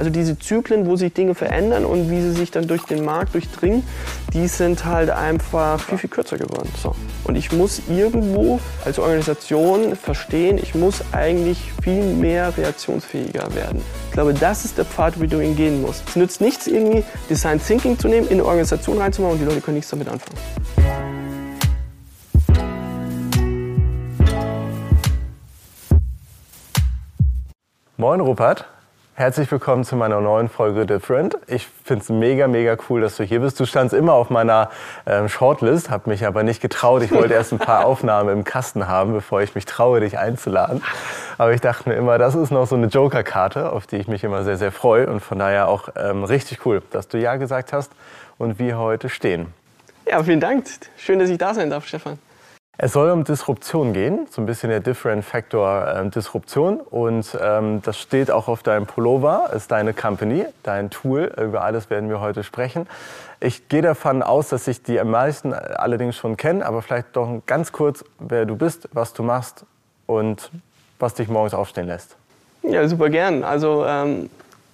Also 0.00 0.08
diese 0.08 0.38
Zyklen, 0.38 0.86
wo 0.86 0.96
sich 0.96 1.12
Dinge 1.12 1.34
verändern 1.34 1.84
und 1.84 2.10
wie 2.10 2.22
sie 2.22 2.32
sich 2.32 2.50
dann 2.50 2.66
durch 2.66 2.84
den 2.84 3.04
Markt 3.04 3.34
durchdringen, 3.34 3.82
die 4.32 4.48
sind 4.48 4.86
halt 4.86 5.10
einfach 5.10 5.78
viel, 5.78 5.98
viel 5.98 6.08
kürzer 6.08 6.38
geworden. 6.38 6.70
So. 6.82 6.96
Und 7.24 7.34
ich 7.34 7.52
muss 7.52 7.82
irgendwo 7.86 8.60
als 8.82 8.98
Organisation 8.98 9.94
verstehen, 9.96 10.56
ich 10.56 10.74
muss 10.74 11.02
eigentlich 11.12 11.70
viel 11.82 12.02
mehr 12.02 12.56
reaktionsfähiger 12.56 13.54
werden. 13.54 13.82
Ich 14.06 14.12
glaube, 14.12 14.32
das 14.32 14.64
ist 14.64 14.78
der 14.78 14.86
Pfad, 14.86 15.20
wie 15.20 15.26
du 15.26 15.38
ihn 15.38 15.54
gehen 15.54 15.82
musst. 15.82 16.08
Es 16.08 16.16
nützt 16.16 16.40
nichts, 16.40 16.66
irgendwie 16.66 17.04
Design 17.28 17.60
Thinking 17.62 17.98
zu 17.98 18.08
nehmen, 18.08 18.26
in 18.28 18.40
eine 18.40 18.46
Organisation 18.46 18.96
reinzumachen 18.96 19.34
und 19.34 19.40
die 19.40 19.44
Leute 19.44 19.60
können 19.60 19.74
nichts 19.74 19.90
damit 19.90 20.08
anfangen. 20.08 20.38
Moin 27.98 28.20
Rupert, 28.20 28.64
herzlich 29.14 29.50
willkommen 29.50 29.84
zu 29.84 29.96
meiner 29.96 30.20
neuen 30.20 30.48
Folge 30.48 30.86
Different. 30.86 31.36
Ich 31.46 31.66
finde 31.84 32.02
es 32.02 32.08
mega, 32.08 32.46
mega 32.48 32.76
cool, 32.88 33.00
dass 33.00 33.16
du 33.16 33.24
hier 33.24 33.40
bist. 33.40 33.60
Du 33.60 33.66
standst 33.66 33.94
immer 33.94 34.14
auf 34.14 34.30
meiner 34.30 34.70
ähm, 35.06 35.28
Shortlist, 35.28 35.90
habe 35.90 36.08
mich 36.08 36.26
aber 36.26 36.42
nicht 36.42 36.62
getraut. 36.62 37.02
Ich 37.02 37.12
wollte 37.12 37.34
erst 37.34 37.52
ein 37.52 37.58
paar 37.58 37.84
Aufnahmen 37.86 38.30
im 38.30 38.44
Kasten 38.44 38.88
haben, 38.88 39.12
bevor 39.12 39.42
ich 39.42 39.54
mich 39.54 39.66
traue, 39.66 40.00
dich 40.00 40.18
einzuladen. 40.18 40.82
Aber 41.38 41.52
ich 41.52 41.60
dachte 41.60 41.88
mir 41.88 41.96
immer, 41.96 42.18
das 42.18 42.34
ist 42.34 42.50
noch 42.50 42.66
so 42.66 42.76
eine 42.76 42.86
Joker-Karte, 42.86 43.72
auf 43.72 43.86
die 43.86 43.96
ich 43.96 44.08
mich 44.08 44.24
immer 44.24 44.44
sehr, 44.44 44.56
sehr 44.56 44.72
freue. 44.72 45.06
Und 45.06 45.20
von 45.20 45.38
daher 45.38 45.68
auch 45.68 45.88
ähm, 45.96 46.24
richtig 46.24 46.64
cool, 46.64 46.82
dass 46.90 47.08
du 47.08 47.18
Ja 47.18 47.36
gesagt 47.36 47.72
hast 47.72 47.92
und 48.38 48.58
wir 48.58 48.78
heute 48.78 49.08
stehen. 49.08 49.52
Ja, 50.08 50.22
vielen 50.22 50.40
Dank. 50.40 50.66
Schön, 50.96 51.18
dass 51.18 51.28
ich 51.28 51.38
da 51.38 51.54
sein 51.54 51.70
darf, 51.70 51.86
Stefan. 51.86 52.18
Es 52.82 52.94
soll 52.94 53.10
um 53.10 53.24
Disruption 53.24 53.92
gehen, 53.92 54.26
so 54.30 54.40
ein 54.40 54.46
bisschen 54.46 54.70
der 54.70 54.80
Different 54.80 55.22
Factor 55.22 55.86
äh, 55.86 56.08
Disruption. 56.08 56.80
Und 56.80 57.36
ähm, 57.38 57.82
das 57.82 57.98
steht 57.98 58.30
auch 58.30 58.48
auf 58.48 58.62
deinem 58.62 58.86
Pullover, 58.86 59.50
ist 59.54 59.70
deine 59.70 59.92
Company, 59.92 60.46
dein 60.62 60.88
Tool. 60.88 61.30
Über 61.38 61.62
alles 61.62 61.90
werden 61.90 62.08
wir 62.08 62.22
heute 62.22 62.42
sprechen. 62.42 62.86
Ich 63.38 63.68
gehe 63.68 63.82
davon 63.82 64.22
aus, 64.22 64.48
dass 64.48 64.66
ich 64.66 64.82
die 64.82 64.98
am 64.98 65.10
meisten 65.10 65.52
allerdings 65.52 66.16
schon 66.16 66.38
kenne, 66.38 66.64
aber 66.64 66.80
vielleicht 66.80 67.14
doch 67.16 67.42
ganz 67.44 67.70
kurz, 67.70 68.02
wer 68.18 68.46
du 68.46 68.56
bist, 68.56 68.88
was 68.94 69.12
du 69.12 69.24
machst 69.24 69.66
und 70.06 70.50
was 70.98 71.12
dich 71.12 71.28
morgens 71.28 71.52
aufstehen 71.52 71.86
lässt. 71.86 72.16
Ja, 72.62 72.88
super 72.88 73.10
gern. 73.10 73.44
Also 73.44 73.84
ähm, 73.86 74.30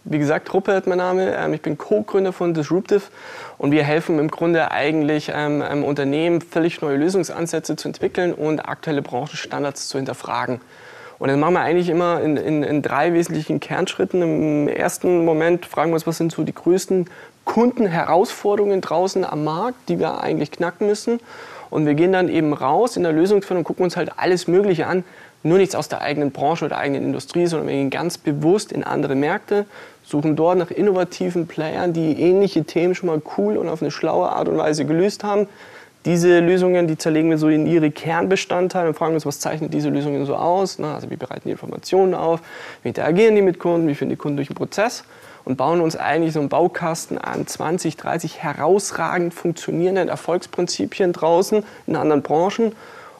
wie 0.09 0.19
gesagt, 0.19 0.53
Ruppert 0.55 0.87
mein 0.87 0.99
Name. 0.99 1.37
Ähm, 1.37 1.53
ich 1.53 1.63
bin 1.63 1.77
Co-Gründer 1.77 2.33
von 2.33 2.55
Disruptive 2.55 3.03
und 3.59 3.73
wir 3.73 3.83
helfen 3.83 4.19
im 4.19 4.31
Grunde 4.31 4.71
eigentlich 4.71 5.31
ähm, 5.35 5.63
einem 5.63 5.85
Unternehmen 5.85 6.41
völlig 6.41 6.81
neue 6.81 6.97
Lösungsansätze 6.97 7.77
zu 7.77 7.89
entwickeln 7.89 8.33
und 8.33 8.61
aktuelle 8.61 9.03
Branchenstandards 9.03 9.89
zu 9.89 9.99
hinterfragen. 9.99 10.61
Und 11.19 11.29
das 11.29 11.39
machen 11.39 11.55
wir 11.55 11.61
eigentlich 11.61 11.89
immer 11.89 12.21
in, 12.21 12.37
in, 12.37 12.63
in, 12.63 12.83
drei 12.83 13.15
wesentlichen 13.15 13.59
Kernschritten. 13.59 14.23
Im 14.23 14.69
ersten 14.69 15.25
Moment 15.25 15.65
fragen 15.67 15.91
wir 15.91 15.95
uns, 15.95 16.07
was 16.07 16.19
sind 16.19 16.31
so 16.31 16.45
die 16.45 16.55
größten 16.55 17.07
Kundenherausforderungen 17.45 18.83
draußen 18.83 19.25
am 19.25 19.45
Markt, 19.45 19.89
die 19.89 19.99
wir 19.99 20.21
eigentlich 20.21 20.51
knacken 20.51 20.87
müssen. 20.87 21.21
Und 21.71 21.87
wir 21.87 21.95
gehen 21.95 22.13
dann 22.13 22.29
eben 22.29 22.53
raus 22.53 22.97
in 22.97 23.03
der 23.03 23.13
Lösungsfindung 23.13 23.63
und 23.63 23.65
gucken 23.65 23.85
uns 23.85 23.97
halt 23.97 24.13
alles 24.19 24.47
Mögliche 24.47 24.87
an. 24.87 25.05
Nur 25.47 25.59
nichts 25.59 25.75
aus 25.75 25.89
der 25.89 26.01
eigenen 26.01 26.33
Branche 26.33 26.65
oder 26.65 26.77
der 26.77 26.79
eigenen 26.79 27.05
Industrie, 27.05 27.47
sondern 27.47 27.69
wir 27.69 27.75
gehen 27.75 27.91
ganz 27.91 28.19
bewusst 28.19 28.73
in 28.73 28.83
andere 28.83 29.15
Märkte, 29.15 29.67
suchen 30.03 30.35
dort 30.35 30.59
nach 30.59 30.71
innovativen 30.71 31.47
Playern, 31.47 31.93
die 31.93 32.21
ähnliche 32.21 32.65
Themen 32.65 32.95
schon 32.95 33.09
mal 33.09 33.23
cool 33.37 33.57
und 33.57 33.69
auf 33.69 33.81
eine 33.81 33.91
schlaue 33.91 34.29
Art 34.31 34.49
und 34.49 34.57
Weise 34.57 34.85
gelöst 34.85 35.25
haben. 35.25 35.49
Diese 36.05 36.39
Lösungen, 36.41 36.87
die 36.87 36.99
zerlegen 36.99 37.31
wir 37.31 37.39
so 37.39 37.49
in 37.49 37.67
ihre 37.67 37.91
Kernbestandteile 37.91 38.89
und 38.89 38.95
fragen 38.95 39.15
uns, 39.15 39.27
was 39.27 39.41
zeichnet 39.41 39.75
diese 39.75 39.89
Lösungen 39.89 40.25
so 40.25 40.37
aus? 40.37 40.79
Also 40.81 41.11
wie 41.11 41.17
bereiten 41.17 41.43
die 41.47 41.51
Informationen 41.51 42.15
auf? 42.15 42.41
Wie 42.83 42.89
interagieren 42.89 43.35
die 43.35 43.43
mit 43.43 43.59
Kunden? 43.59 43.89
Wie 43.89 43.95
finden 43.95 44.11
die 44.11 44.17
Kunden 44.17 44.37
durch 44.37 44.49
den 44.49 44.57
Prozess? 44.57 45.05
Und 45.45 45.57
bauen 45.57 45.81
uns 45.81 45.97
eigentlich 45.97 46.33
so 46.33 46.41
einen 46.41 46.49
Baukasten 46.49 47.19
an 47.19 47.47
20, 47.47 47.97
30 47.97 48.43
herausragend 48.43 49.33
funktionierenden 49.35 50.09
Erfolgsprinzipien 50.09 51.13
draußen 51.13 51.65
in 51.87 51.97
anderen 51.97 52.23
Branchen. 52.23 52.73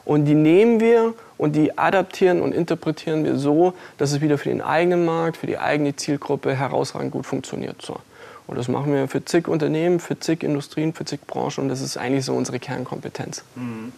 Und 0.03 0.25
die 0.25 0.35
nehmen 0.35 0.79
wir 0.79 1.13
und 1.37 1.55
die 1.55 1.77
adaptieren 1.77 2.41
und 2.41 2.53
interpretieren 2.53 3.23
wir 3.23 3.37
so, 3.37 3.73
dass 3.97 4.11
es 4.11 4.21
wieder 4.21 4.37
für 4.37 4.49
den 4.49 4.61
eigenen 4.61 5.05
Markt, 5.05 5.37
für 5.37 5.47
die 5.47 5.57
eigene 5.57 5.95
Zielgruppe 5.95 6.55
herausragend 6.55 7.11
gut 7.11 7.25
funktioniert. 7.25 7.81
So. 7.81 7.97
Und 8.47 8.57
das 8.57 8.67
machen 8.67 8.93
wir 8.93 9.07
für 9.07 9.23
zig 9.23 9.47
Unternehmen, 9.47 9.99
für 9.99 10.19
zig 10.19 10.43
Industrien, 10.43 10.93
für 10.93 11.05
zig 11.05 11.21
Branchen 11.27 11.63
und 11.63 11.69
das 11.69 11.81
ist 11.81 11.97
eigentlich 11.97 12.25
so 12.25 12.33
unsere 12.33 12.59
Kernkompetenz. 12.59 13.43
Mhm. 13.55 13.91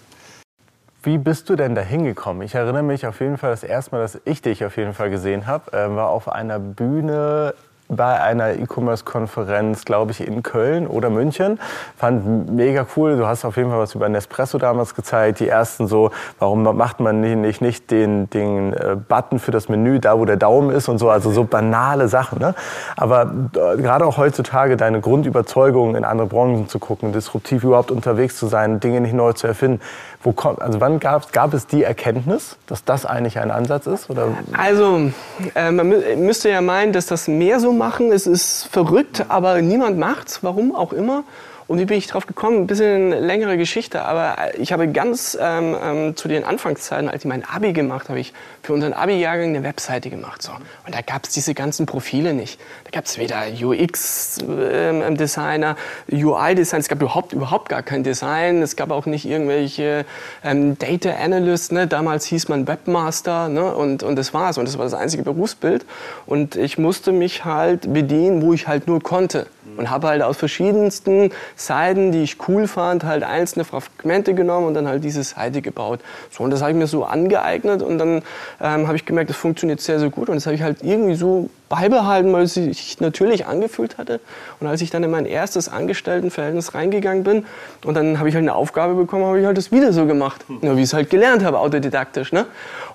Wie 1.02 1.18
bist 1.18 1.50
du 1.50 1.56
denn 1.56 1.76
da 1.76 1.82
hingekommen? 1.82 2.42
Ich 2.42 2.56
erinnere 2.56 2.84
mich 2.84 3.08
auf 3.08 3.22
jeden 3.22 3.38
Fall, 3.38 3.52
das 3.52 3.64
erste 3.64 3.96
Mal, 3.96 4.02
dass 4.02 4.20
ich 4.26 4.42
dich 4.42 4.66
auf 4.66 4.76
jeden 4.76 4.94
Fall 4.94 5.10
gesehen 5.10 5.48
habe, 5.48 5.72
äh, 5.72 5.96
war 5.96 6.10
auf 6.10 6.28
einer 6.28 6.60
Bühne 6.60 7.54
bei 7.90 8.22
einer 8.22 8.54
E-Commerce-Konferenz, 8.54 9.84
glaube 9.84 10.12
ich, 10.12 10.26
in 10.26 10.44
Köln 10.44 10.86
oder 10.86 11.10
München. 11.10 11.60
Fand 11.98 12.52
mega 12.52 12.86
cool. 12.96 13.18
Du 13.18 13.26
hast 13.26 13.46
auf 13.46 13.58
jeden 13.58 13.72
Fall 13.72 13.80
was 13.80 13.96
über 13.96 14.08
Nespresso 14.08 14.60
damals 14.60 14.94
gezeigt. 14.94 15.40
Die 15.40 15.48
ersten 15.48 15.88
so, 15.88 16.12
warum 16.38 16.64
macht 16.78 17.00
man 17.00 17.20
nicht, 17.20 17.62
nicht 17.62 17.90
den, 17.90 18.30
den 18.30 18.74
äh, 18.74 18.96
Button 18.96 19.40
für 19.40 19.50
das 19.50 19.70
Menü 19.70 20.00
da, 20.00 20.20
wo 20.20 20.26
der 20.26 20.38
Daumen 20.38 20.70
ist 20.70 20.88
und 20.88 21.00
so. 21.00 21.10
Also 21.10 21.32
so 21.32 21.46
banale 21.46 22.08
Sachen. 22.08 22.38
Ne? 22.38 22.54
Aber 22.96 23.24
äh, 23.24 23.82
gerade 23.82 24.06
auch 24.06 24.18
heutzutage 24.18 24.78
deine 24.78 25.02
Grundüberzeugung 25.02 25.96
in 25.96 26.06
andere 26.06 26.28
Branchen 26.28 26.70
zu 26.70 26.78
gucken, 26.78 27.12
disruptiv 27.12 27.64
überhaupt 27.64 27.90
unterwegs 27.90 28.38
zu 28.38 28.46
sein, 28.46 28.80
Dinge 28.80 29.02
nicht 29.02 29.14
neu 29.14 29.34
zu 29.34 29.48
erfinden. 29.48 29.82
Wo 30.22 30.34
kommt, 30.34 30.62
also 30.62 30.82
wann 30.82 31.00
gab, 31.00 31.32
gab 31.32 31.54
es 31.54 31.66
die 31.66 31.84
Erkenntnis, 31.84 32.58
dass 32.68 32.84
das 32.84 33.06
eigentlich 33.06 33.40
ein 33.40 33.52
Ansatz 33.52 33.88
ist? 33.88 34.10
Oder? 34.10 34.28
Also 34.52 35.10
äh, 35.56 35.72
man 35.72 35.90
müsste 36.18 36.50
ja 36.50 36.62
meinen, 36.62 36.92
dass 36.92 37.06
das 37.08 37.28
mehr 37.28 37.60
so 37.60 37.79
machen. 37.80 38.12
Es 38.12 38.28
ist 38.28 38.68
verrückt, 38.72 39.26
aber 39.30 39.60
niemand 39.64 39.98
macht's, 39.98 40.44
warum 40.44 40.76
auch 40.76 40.94
immer. 40.94 41.24
Und 41.70 41.78
wie 41.78 41.86
bin 41.86 41.98
ich 42.00 42.08
drauf 42.08 42.26
gekommen? 42.26 42.62
Ein 42.62 42.68
bisschen 42.68 43.12
längere 43.12 43.56
Geschichte, 43.56 44.04
aber 44.04 44.38
ich 44.58 44.74
habe 44.74 44.88
ganz 44.88 45.38
ähm, 45.40 45.78
ähm, 45.80 46.16
zu 46.16 46.28
den 46.28 46.44
Anfangszeiten, 46.44 47.08
als 47.08 47.24
ich 47.24 47.30
mein 47.30 47.46
Abi 47.46 47.74
gemacht 47.74 48.10
habe, 48.10 48.20
ich 48.20 48.34
für 48.64 48.74
unseren 48.74 48.94
Abi-Jahrgang 48.94 49.50
eine 49.50 49.62
Webseite 49.62 50.10
gemacht. 50.10 50.42
So. 50.42 50.52
Und 50.52 50.96
da 50.96 51.02
gab 51.02 51.26
es 51.26 51.30
diese 51.30 51.54
ganzen 51.54 51.86
Profile 51.86 52.34
nicht. 52.34 52.60
Da 52.86 52.90
gab 52.90 53.06
es 53.06 53.20
weder 53.20 53.44
UX-Designer, 53.62 55.76
ähm, 56.10 56.26
UI-Design, 56.26 56.80
es 56.80 56.88
gab 56.88 57.04
überhaupt, 57.04 57.34
überhaupt 57.34 57.70
gar 57.70 57.84
kein 57.84 58.04
Design. 58.04 58.64
Es 58.64 58.76
gab 58.76 58.90
auch 58.90 59.06
nicht 59.06 59.26
irgendwelche 59.26 60.08
ähm, 60.44 60.76
Data 60.80 61.12
Analysts. 61.24 61.72
Ne? 61.72 61.86
Damals 61.86 62.26
hieß 62.26 62.48
man 62.48 62.68
Webmaster 62.68 63.48
ne? 63.48 63.76
und, 63.76 64.02
und 64.02 64.16
das 64.16 64.34
war's. 64.34 64.58
Und 64.58 64.68
das 64.68 64.80
war 64.80 64.86
das 64.86 64.96
einzige 64.96 65.22
Berufsbild. 65.22 65.86
Und 66.26 66.56
ich 66.56 66.80
musste 66.80 67.12
mich 67.12 67.46
halt 67.46 67.94
bedienen, 67.94 68.42
wo 68.42 68.54
ich 68.54 68.68
halt 68.68 68.88
nur 68.88 69.04
konnte 69.04 69.46
und 69.80 69.90
habe 69.90 70.08
halt 70.08 70.22
aus 70.22 70.38
verschiedensten 70.38 71.32
Seiten, 71.60 72.12
die 72.12 72.24
ich 72.24 72.38
cool 72.48 72.68
fand, 72.68 73.04
halt 73.04 73.24
einzelne 73.24 73.66
Fragmente 73.66 74.34
genommen 74.34 74.68
und 74.68 74.74
dann 74.74 74.88
halt 74.88 75.04
diese 75.04 75.24
Seite 75.24 75.62
gebaut. 75.62 76.00
So, 76.32 76.44
und 76.44 76.52
das 76.52 76.62
habe 76.62 76.72
ich 76.72 76.78
mir 76.78 76.88
so 76.88 77.04
angeeignet 77.04 77.82
und 77.82 77.98
dann 77.98 78.22
ähm, 78.62 78.88
habe 78.88 78.96
ich 78.96 79.06
gemerkt, 79.06 79.30
das 79.30 79.38
funktioniert 79.38 79.82
sehr, 79.82 80.00
sehr 80.00 80.10
gut 80.10 80.30
und 80.30 80.36
das 80.36 80.46
habe 80.46 80.56
ich 80.56 80.62
halt 80.62 80.84
irgendwie 80.84 81.16
so 81.16 81.50
beibehalten, 81.70 82.34
weil 82.34 82.44
es 82.44 82.56
sich 82.56 83.00
natürlich 83.00 83.46
angefühlt 83.46 83.98
hatte. 83.98 84.20
Und 84.60 84.68
als 84.68 84.82
ich 84.82 84.90
dann 84.90 85.04
in 85.04 85.12
mein 85.12 85.26
erstes 85.26 85.70
Angestelltenverhältnis 85.70 86.74
reingegangen 86.74 87.24
bin 87.24 87.46
und 87.86 87.94
dann 87.94 88.20
habe 88.20 88.28
ich 88.28 88.36
halt 88.36 88.44
eine 88.44 88.56
Aufgabe 88.56 88.96
bekommen, 88.96 89.26
habe 89.26 89.40
ich 89.40 89.46
halt 89.46 89.58
das 89.58 89.72
wieder 89.72 89.94
so 89.94 90.06
gemacht, 90.06 90.44
ja, 90.62 90.76
wie 90.76 90.82
ich 90.82 90.88
es 90.88 90.94
halt 90.94 91.10
gelernt 91.10 91.44
habe, 91.46 91.60
autodidaktisch. 91.60 92.34
Ne? 92.34 92.46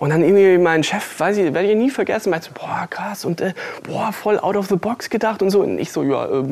Und 0.01 0.11
dann 0.11 0.23
irgendwie 0.23 0.59
mein 0.59 0.83
Chef, 0.83 1.19
weiß 1.19 1.37
ich, 1.39 1.55
werde 1.55 1.71
ich 1.71 1.77
nie 1.77 1.91
vergessen, 1.91 2.31
meinte, 2.31 2.51
boah, 2.53 2.87
krass 2.91 3.25
und 3.25 3.41
äh, 3.41 3.55
boah, 3.85 4.13
voll 4.13 4.39
out 4.39 4.57
of 4.57 4.67
the 4.67 4.77
box 4.77 5.09
gedacht 5.09 5.41
und 5.41 5.51
so. 5.51 5.61
Und 5.61 5.79
ich 5.79 5.93
so, 5.93 6.03
ja, 6.03 6.27
äh, 6.27 6.45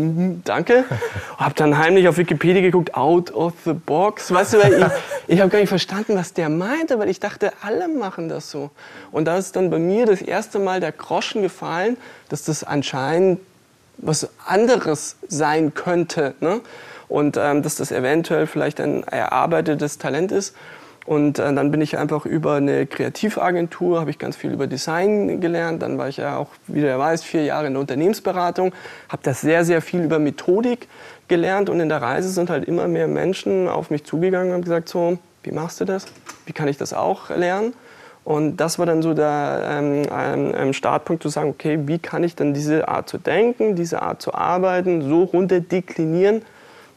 danke. 0.44 0.84
habe 1.36 1.54
dann 1.54 1.76
heimlich 1.76 2.08
auf 2.08 2.16
Wikipedia 2.16 2.62
geguckt, 2.62 2.94
out 2.94 3.32
of 3.32 3.54
the 3.64 3.72
box. 3.72 4.32
Weißt 4.32 4.54
du, 4.54 4.62
weil 4.62 4.74
ich, 4.74 4.86
ich 5.34 5.40
habe 5.40 5.50
gar 5.50 5.58
nicht 5.58 5.68
verstanden, 5.68 6.14
was 6.14 6.32
der 6.32 6.48
meinte, 6.48 6.98
weil 6.98 7.08
ich 7.08 7.20
dachte, 7.20 7.52
alle 7.62 7.88
machen 7.88 8.28
das 8.28 8.50
so. 8.50 8.70
Und 9.10 9.26
da 9.26 9.36
ist 9.36 9.56
dann 9.56 9.70
bei 9.70 9.78
mir 9.78 10.06
das 10.06 10.22
erste 10.22 10.58
Mal 10.58 10.80
der 10.80 10.92
Groschen 10.92 11.42
gefallen, 11.42 11.96
dass 12.28 12.44
das 12.44 12.64
anscheinend 12.64 13.40
was 13.98 14.28
anderes 14.46 15.16
sein 15.28 15.74
könnte. 15.74 16.34
Ne? 16.40 16.60
Und 17.08 17.36
ähm, 17.36 17.62
dass 17.62 17.76
das 17.76 17.92
eventuell 17.92 18.46
vielleicht 18.46 18.80
ein 18.80 19.04
erarbeitetes 19.04 19.98
Talent 19.98 20.32
ist. 20.32 20.54
Und 21.04 21.38
äh, 21.38 21.52
dann 21.52 21.70
bin 21.70 21.80
ich 21.80 21.98
einfach 21.98 22.26
über 22.26 22.54
eine 22.54 22.86
Kreativagentur, 22.86 24.00
habe 24.00 24.10
ich 24.10 24.18
ganz 24.18 24.36
viel 24.36 24.52
über 24.52 24.66
Design 24.66 25.40
gelernt. 25.40 25.82
Dann 25.82 25.98
war 25.98 26.08
ich 26.08 26.18
ja 26.18 26.36
auch, 26.36 26.48
wie 26.68 26.80
du 26.80 26.86
ja 26.86 26.98
weißt, 26.98 27.24
vier 27.24 27.44
Jahre 27.44 27.66
in 27.66 27.74
der 27.74 27.80
Unternehmensberatung, 27.80 28.72
habe 29.08 29.22
das 29.22 29.40
sehr, 29.40 29.64
sehr 29.64 29.82
viel 29.82 30.02
über 30.02 30.18
Methodik 30.18 30.88
gelernt. 31.28 31.70
Und 31.70 31.80
in 31.80 31.88
der 31.88 32.00
Reise 32.00 32.28
sind 32.28 32.50
halt 32.50 32.66
immer 32.66 32.86
mehr 32.88 33.08
Menschen 33.08 33.68
auf 33.68 33.90
mich 33.90 34.04
zugegangen 34.04 34.48
und 34.48 34.54
haben 34.54 34.62
gesagt, 34.62 34.88
so, 34.88 35.18
wie 35.42 35.52
machst 35.52 35.80
du 35.80 35.84
das? 35.84 36.06
Wie 36.46 36.52
kann 36.52 36.68
ich 36.68 36.76
das 36.76 36.92
auch 36.92 37.30
lernen? 37.30 37.74
Und 38.24 38.58
das 38.58 38.78
war 38.78 38.86
dann 38.86 39.02
so 39.02 39.14
der 39.14 39.82
ähm, 40.06 40.72
Startpunkt 40.72 41.22
zu 41.22 41.28
sagen, 41.28 41.50
okay, 41.50 41.80
wie 41.86 41.98
kann 41.98 42.22
ich 42.22 42.36
dann 42.36 42.54
diese 42.54 42.86
Art 42.88 43.08
zu 43.08 43.18
denken, 43.18 43.74
diese 43.74 44.02
Art 44.02 44.22
zu 44.22 44.32
arbeiten 44.32 45.02
so 45.08 45.24
runter 45.24 45.60
deklinieren, 45.60 46.42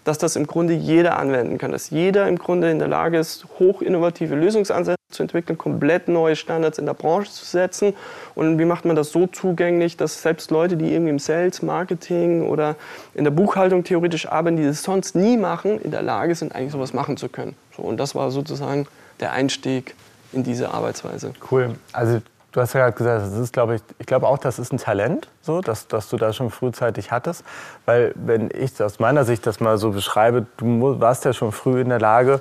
dass 0.03 0.19
das 0.19 0.35
im 0.35 0.45
Grunde 0.45 0.73
jeder 0.73 1.17
anwenden 1.17 1.57
kann, 1.57 1.71
dass 1.71 1.89
jeder 1.89 2.27
im 2.27 2.37
Grunde 2.37 2.69
in 2.69 2.77
der 2.77 2.87
Lage 2.87 3.17
ist, 3.17 3.47
hoch 3.57 3.81
innovative 3.81 4.35
Lösungsansätze 4.35 4.99
zu 5.09 5.23
entwickeln, 5.23 5.57
komplett 5.57 6.07
neue 6.07 6.35
Standards 6.35 6.77
in 6.77 6.85
der 6.85 6.93
Branche 6.93 7.31
zu 7.31 7.43
setzen. 7.43 7.95
Und 8.35 8.59
wie 8.59 8.65
macht 8.65 8.85
man 8.85 8.95
das 8.95 9.11
so 9.11 9.25
zugänglich, 9.25 9.97
dass 9.97 10.21
selbst 10.21 10.51
Leute, 10.51 10.77
die 10.77 10.93
irgendwie 10.93 11.09
im 11.09 11.19
Sales, 11.19 11.63
Marketing 11.63 12.47
oder 12.47 12.75
in 13.15 13.23
der 13.23 13.31
Buchhaltung 13.31 13.83
theoretisch 13.83 14.27
arbeiten, 14.27 14.57
die 14.57 14.65
das 14.65 14.83
sonst 14.83 15.15
nie 15.15 15.37
machen, 15.37 15.81
in 15.81 15.89
der 15.89 16.03
Lage 16.03 16.35
sind, 16.35 16.53
eigentlich 16.53 16.71
sowas 16.71 16.93
machen 16.93 17.17
zu 17.17 17.27
können. 17.27 17.55
So, 17.75 17.81
und 17.81 17.97
das 17.97 18.13
war 18.13 18.29
sozusagen 18.29 18.85
der 19.19 19.31
Einstieg 19.31 19.95
in 20.35 20.43
diese 20.43 20.73
Arbeitsweise. 20.73 21.33
Cool. 21.49 21.75
Also 21.91 22.21
Du 22.55 22.61
hast 22.61 22.71
ja 22.71 22.79
gerade 22.79 22.95
gesagt, 22.95 23.21
das 23.21 23.33
ist, 23.33 23.51
glaube 23.51 23.75
ich, 23.75 23.81
ich 23.99 24.05
glaube 24.05 24.27
auch, 24.27 24.37
das 24.37 24.59
ist 24.59 24.71
ein 24.71 24.77
Talent, 24.77 25.27
so, 25.41 25.59
dass, 25.59 25.89
dass 25.89 26.07
du 26.07 26.15
da 26.15 26.31
schon 26.31 26.49
frühzeitig 26.49 27.11
hattest. 27.11 27.43
Weil, 27.85 28.13
wenn 28.15 28.49
ich 28.49 28.81
aus 28.81 28.97
meiner 28.97 29.25
Sicht 29.25 29.45
das 29.45 29.59
mal 29.59 29.77
so 29.77 29.91
beschreibe, 29.91 30.45
du 30.55 31.01
warst 31.01 31.25
ja 31.25 31.33
schon 31.33 31.51
früh 31.51 31.81
in 31.81 31.89
der 31.89 31.99
Lage, 31.99 32.39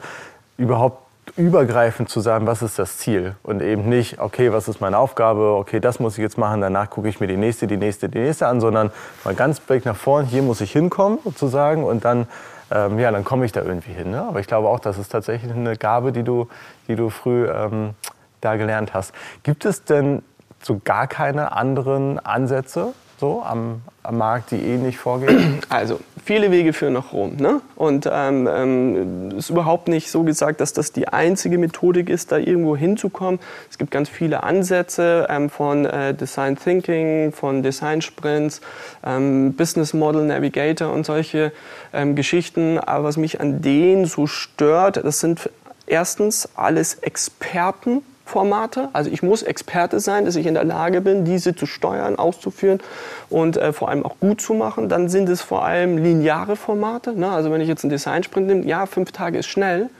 überhaupt 0.56 1.02
übergreifend 1.36 2.10
zu 2.10 2.20
sagen, 2.20 2.46
was 2.46 2.62
ist 2.62 2.78
das 2.78 2.98
Ziel 2.98 3.34
und 3.42 3.60
eben 3.60 3.88
nicht, 3.88 4.20
okay, 4.20 4.52
was 4.52 4.68
ist 4.68 4.80
meine 4.80 4.98
Aufgabe, 4.98 5.56
okay, 5.56 5.80
das 5.80 5.98
muss 5.98 6.16
ich 6.16 6.22
jetzt 6.22 6.38
machen, 6.38 6.60
danach 6.60 6.90
gucke 6.90 7.08
ich 7.08 7.18
mir 7.18 7.26
die 7.26 7.36
nächste, 7.36 7.66
die 7.66 7.76
nächste, 7.76 8.08
die 8.08 8.20
nächste 8.20 8.46
an, 8.46 8.60
sondern 8.60 8.92
mal 9.24 9.34
ganz 9.34 9.58
Blick 9.58 9.84
nach 9.84 9.96
vorn, 9.96 10.26
hier 10.26 10.42
muss 10.42 10.60
ich 10.60 10.70
hinkommen 10.70 11.18
sozusagen 11.24 11.82
und 11.82 12.04
dann, 12.04 12.28
ähm, 12.74 12.98
ja, 12.98 13.10
dann 13.10 13.24
komme 13.24 13.46
ich 13.46 13.52
da 13.52 13.62
irgendwie 13.62 13.92
hin. 13.92 14.10
Ne? 14.10 14.22
Aber 14.22 14.40
ich 14.40 14.46
glaube 14.46 14.68
auch, 14.68 14.80
das 14.80 14.98
ist 14.98 15.08
tatsächlich 15.08 15.52
eine 15.52 15.76
Gabe, 15.76 16.12
die 16.12 16.24
du, 16.24 16.48
die 16.88 16.96
du 16.96 17.08
früh 17.08 17.48
ähm, 17.48 17.94
da 18.40 18.56
gelernt 18.56 18.92
hast. 18.92 19.14
Gibt 19.44 19.64
es 19.64 19.84
denn 19.84 20.22
so 20.60 20.80
gar 20.82 21.06
keine 21.06 21.52
anderen 21.52 22.18
Ansätze 22.18 22.92
so 23.24 23.42
am, 23.42 23.80
am 24.02 24.18
Markt, 24.18 24.50
die 24.50 24.56
ähnlich 24.56 24.98
vorgehen? 24.98 25.60
Also 25.70 26.00
viele 26.24 26.50
Wege 26.50 26.72
führen 26.72 26.92
nach 26.92 27.12
Rom. 27.12 27.36
Ne? 27.36 27.60
Und 27.74 28.08
ähm, 28.10 28.46
ähm, 28.50 29.30
ist 29.38 29.50
überhaupt 29.50 29.88
nicht 29.88 30.10
so 30.10 30.22
gesagt, 30.22 30.60
dass 30.60 30.72
das 30.72 30.92
die 30.92 31.08
einzige 31.08 31.58
Methodik 31.58 32.10
ist, 32.10 32.30
da 32.30 32.36
irgendwo 32.36 32.76
hinzukommen. 32.76 33.40
Es 33.70 33.78
gibt 33.78 33.90
ganz 33.90 34.08
viele 34.08 34.42
Ansätze 34.42 35.26
ähm, 35.30 35.48
von 35.48 35.86
äh, 35.86 36.14
Design 36.14 36.56
Thinking, 36.56 37.32
von 37.32 37.62
Design 37.62 38.02
Sprints, 38.02 38.60
ähm, 39.04 39.54
Business 39.54 39.94
Model 39.94 40.24
Navigator 40.24 40.92
und 40.92 41.06
solche 41.06 41.52
ähm, 41.92 42.14
Geschichten. 42.14 42.78
Aber 42.78 43.04
was 43.04 43.16
mich 43.16 43.40
an 43.40 43.62
denen 43.62 44.04
so 44.04 44.26
stört, 44.26 45.02
das 45.02 45.20
sind 45.20 45.50
erstens 45.86 46.48
alles 46.56 46.94
Experten 46.94 48.02
Formate. 48.24 48.88
Also 48.92 49.10
ich 49.10 49.22
muss 49.22 49.42
Experte 49.42 50.00
sein, 50.00 50.24
dass 50.24 50.36
ich 50.36 50.46
in 50.46 50.54
der 50.54 50.64
Lage 50.64 51.00
bin, 51.00 51.24
diese 51.24 51.54
zu 51.54 51.66
steuern, 51.66 52.16
auszuführen 52.16 52.80
und 53.28 53.56
äh, 53.56 53.72
vor 53.72 53.90
allem 53.90 54.04
auch 54.04 54.16
gut 54.18 54.40
zu 54.40 54.54
machen. 54.54 54.88
Dann 54.88 55.08
sind 55.08 55.28
es 55.28 55.42
vor 55.42 55.64
allem 55.64 55.98
lineare 55.98 56.56
Formate. 56.56 57.12
Ne? 57.12 57.30
Also 57.30 57.50
wenn 57.50 57.60
ich 57.60 57.68
jetzt 57.68 57.84
einen 57.84 57.90
Design-Sprint 57.90 58.46
nehme, 58.46 58.64
ja, 58.64 58.86
fünf 58.86 59.12
Tage 59.12 59.38
ist 59.38 59.46
schnell, 59.46 59.90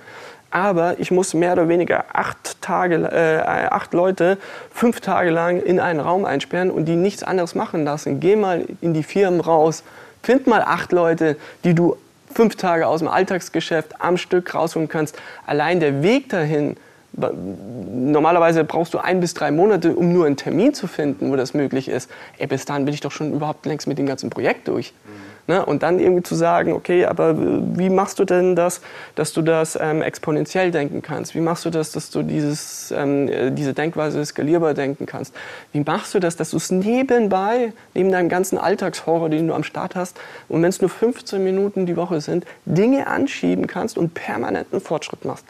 aber 0.50 1.00
ich 1.00 1.10
muss 1.10 1.34
mehr 1.34 1.52
oder 1.52 1.68
weniger 1.68 2.04
acht, 2.12 2.62
Tage, 2.62 2.94
äh, 2.94 3.42
acht 3.44 3.92
Leute 3.92 4.38
fünf 4.70 5.00
Tage 5.00 5.30
lang 5.30 5.60
in 5.60 5.80
einen 5.80 6.00
Raum 6.00 6.24
einsperren 6.24 6.70
und 6.70 6.86
die 6.86 6.96
nichts 6.96 7.22
anderes 7.24 7.54
machen 7.54 7.84
lassen. 7.84 8.20
Geh 8.20 8.36
mal 8.36 8.64
in 8.80 8.94
die 8.94 9.02
Firmen 9.02 9.40
raus, 9.40 9.82
find 10.22 10.46
mal 10.46 10.62
acht 10.62 10.92
Leute, 10.92 11.36
die 11.64 11.74
du 11.74 11.96
fünf 12.32 12.56
Tage 12.56 12.86
aus 12.86 13.00
dem 13.00 13.08
Alltagsgeschäft 13.08 14.00
am 14.00 14.16
Stück 14.16 14.54
rausholen 14.54 14.88
kannst. 14.88 15.18
Allein 15.46 15.80
der 15.80 16.02
Weg 16.02 16.28
dahin, 16.28 16.76
Normalerweise 17.16 18.64
brauchst 18.64 18.94
du 18.94 18.98
ein 18.98 19.20
bis 19.20 19.34
drei 19.34 19.50
Monate, 19.50 19.94
um 19.94 20.12
nur 20.12 20.26
einen 20.26 20.36
Termin 20.36 20.74
zu 20.74 20.86
finden, 20.86 21.30
wo 21.30 21.36
das 21.36 21.54
möglich 21.54 21.88
ist. 21.88 22.10
Ey, 22.38 22.46
bis 22.46 22.64
dahin 22.64 22.84
bin 22.84 22.94
ich 22.94 23.00
doch 23.00 23.12
schon 23.12 23.32
überhaupt 23.32 23.66
längst 23.66 23.86
mit 23.86 23.98
dem 23.98 24.06
ganzen 24.06 24.30
Projekt 24.30 24.68
durch. 24.68 24.92
Mhm. 25.04 25.34
Ne? 25.46 25.64
Und 25.64 25.82
dann 25.82 26.00
irgendwie 26.00 26.22
zu 26.22 26.34
sagen, 26.34 26.72
okay, 26.72 27.04
aber 27.04 27.34
wie 27.36 27.90
machst 27.90 28.18
du 28.18 28.24
denn 28.24 28.56
das, 28.56 28.80
dass 29.14 29.34
du 29.34 29.42
das 29.42 29.78
ähm, 29.80 30.00
exponentiell 30.00 30.70
denken 30.70 31.02
kannst? 31.02 31.34
Wie 31.34 31.40
machst 31.40 31.66
du 31.66 31.70
das, 31.70 31.92
dass 31.92 32.08
du 32.10 32.22
dieses, 32.22 32.92
ähm, 32.96 33.54
diese 33.54 33.74
Denkweise 33.74 34.24
skalierbar 34.24 34.72
denken 34.72 35.04
kannst? 35.04 35.34
Wie 35.72 35.80
machst 35.80 36.14
du 36.14 36.18
das, 36.18 36.36
dass 36.36 36.50
du 36.50 36.56
es 36.56 36.70
nebenbei, 36.70 37.74
neben 37.92 38.10
deinem 38.10 38.30
ganzen 38.30 38.56
Alltagshorror, 38.56 39.28
den 39.28 39.48
du 39.48 39.54
am 39.54 39.64
Start 39.64 39.96
hast, 39.96 40.18
und 40.48 40.62
wenn 40.62 40.70
es 40.70 40.80
nur 40.80 40.90
15 40.90 41.44
Minuten 41.44 41.84
die 41.84 41.96
Woche 41.96 42.22
sind, 42.22 42.46
Dinge 42.64 43.06
anschieben 43.06 43.66
kannst 43.66 43.98
und 43.98 44.14
permanenten 44.14 44.80
Fortschritt 44.80 45.26
machst? 45.26 45.44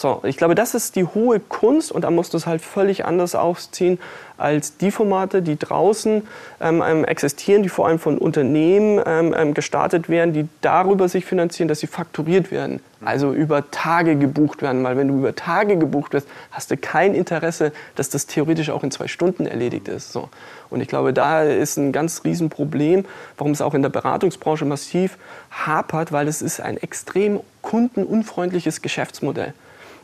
So, 0.00 0.20
ich 0.22 0.36
glaube, 0.36 0.54
das 0.54 0.76
ist 0.76 0.94
die 0.94 1.04
hohe 1.04 1.40
Kunst 1.40 1.90
und 1.90 2.02
da 2.02 2.12
musst 2.12 2.32
du 2.32 2.36
es 2.36 2.46
halt 2.46 2.62
völlig 2.62 3.04
anders 3.04 3.34
aufziehen 3.34 3.98
als 4.36 4.76
die 4.76 4.92
Formate, 4.92 5.42
die 5.42 5.58
draußen 5.58 6.22
ähm, 6.60 6.84
ähm, 6.86 7.04
existieren, 7.04 7.64
die 7.64 7.68
vor 7.68 7.88
allem 7.88 7.98
von 7.98 8.16
Unternehmen 8.16 9.02
ähm, 9.04 9.34
ähm, 9.36 9.54
gestartet 9.54 10.08
werden, 10.08 10.32
die 10.32 10.46
darüber 10.60 11.08
sich 11.08 11.24
finanzieren, 11.24 11.66
dass 11.66 11.80
sie 11.80 11.88
fakturiert 11.88 12.52
werden, 12.52 12.78
also 13.04 13.32
über 13.32 13.72
Tage 13.72 14.14
gebucht 14.14 14.62
werden. 14.62 14.84
Weil 14.84 14.96
wenn 14.96 15.08
du 15.08 15.18
über 15.18 15.34
Tage 15.34 15.76
gebucht 15.76 16.12
wirst, 16.12 16.28
hast 16.52 16.70
du 16.70 16.76
kein 16.76 17.12
Interesse, 17.12 17.72
dass 17.96 18.08
das 18.08 18.26
theoretisch 18.26 18.70
auch 18.70 18.84
in 18.84 18.92
zwei 18.92 19.08
Stunden 19.08 19.46
erledigt 19.46 19.88
ist. 19.88 20.12
So. 20.12 20.28
Und 20.70 20.80
ich 20.80 20.86
glaube, 20.86 21.12
da 21.12 21.42
ist 21.42 21.76
ein 21.76 21.90
ganz 21.90 22.22
Riesenproblem, 22.22 23.04
warum 23.36 23.50
es 23.50 23.60
auch 23.60 23.74
in 23.74 23.82
der 23.82 23.88
Beratungsbranche 23.88 24.64
massiv 24.64 25.18
hapert, 25.50 26.12
weil 26.12 26.28
es 26.28 26.40
ist 26.40 26.60
ein 26.60 26.76
extrem 26.76 27.40
kundenunfreundliches 27.62 28.80
Geschäftsmodell. 28.80 29.54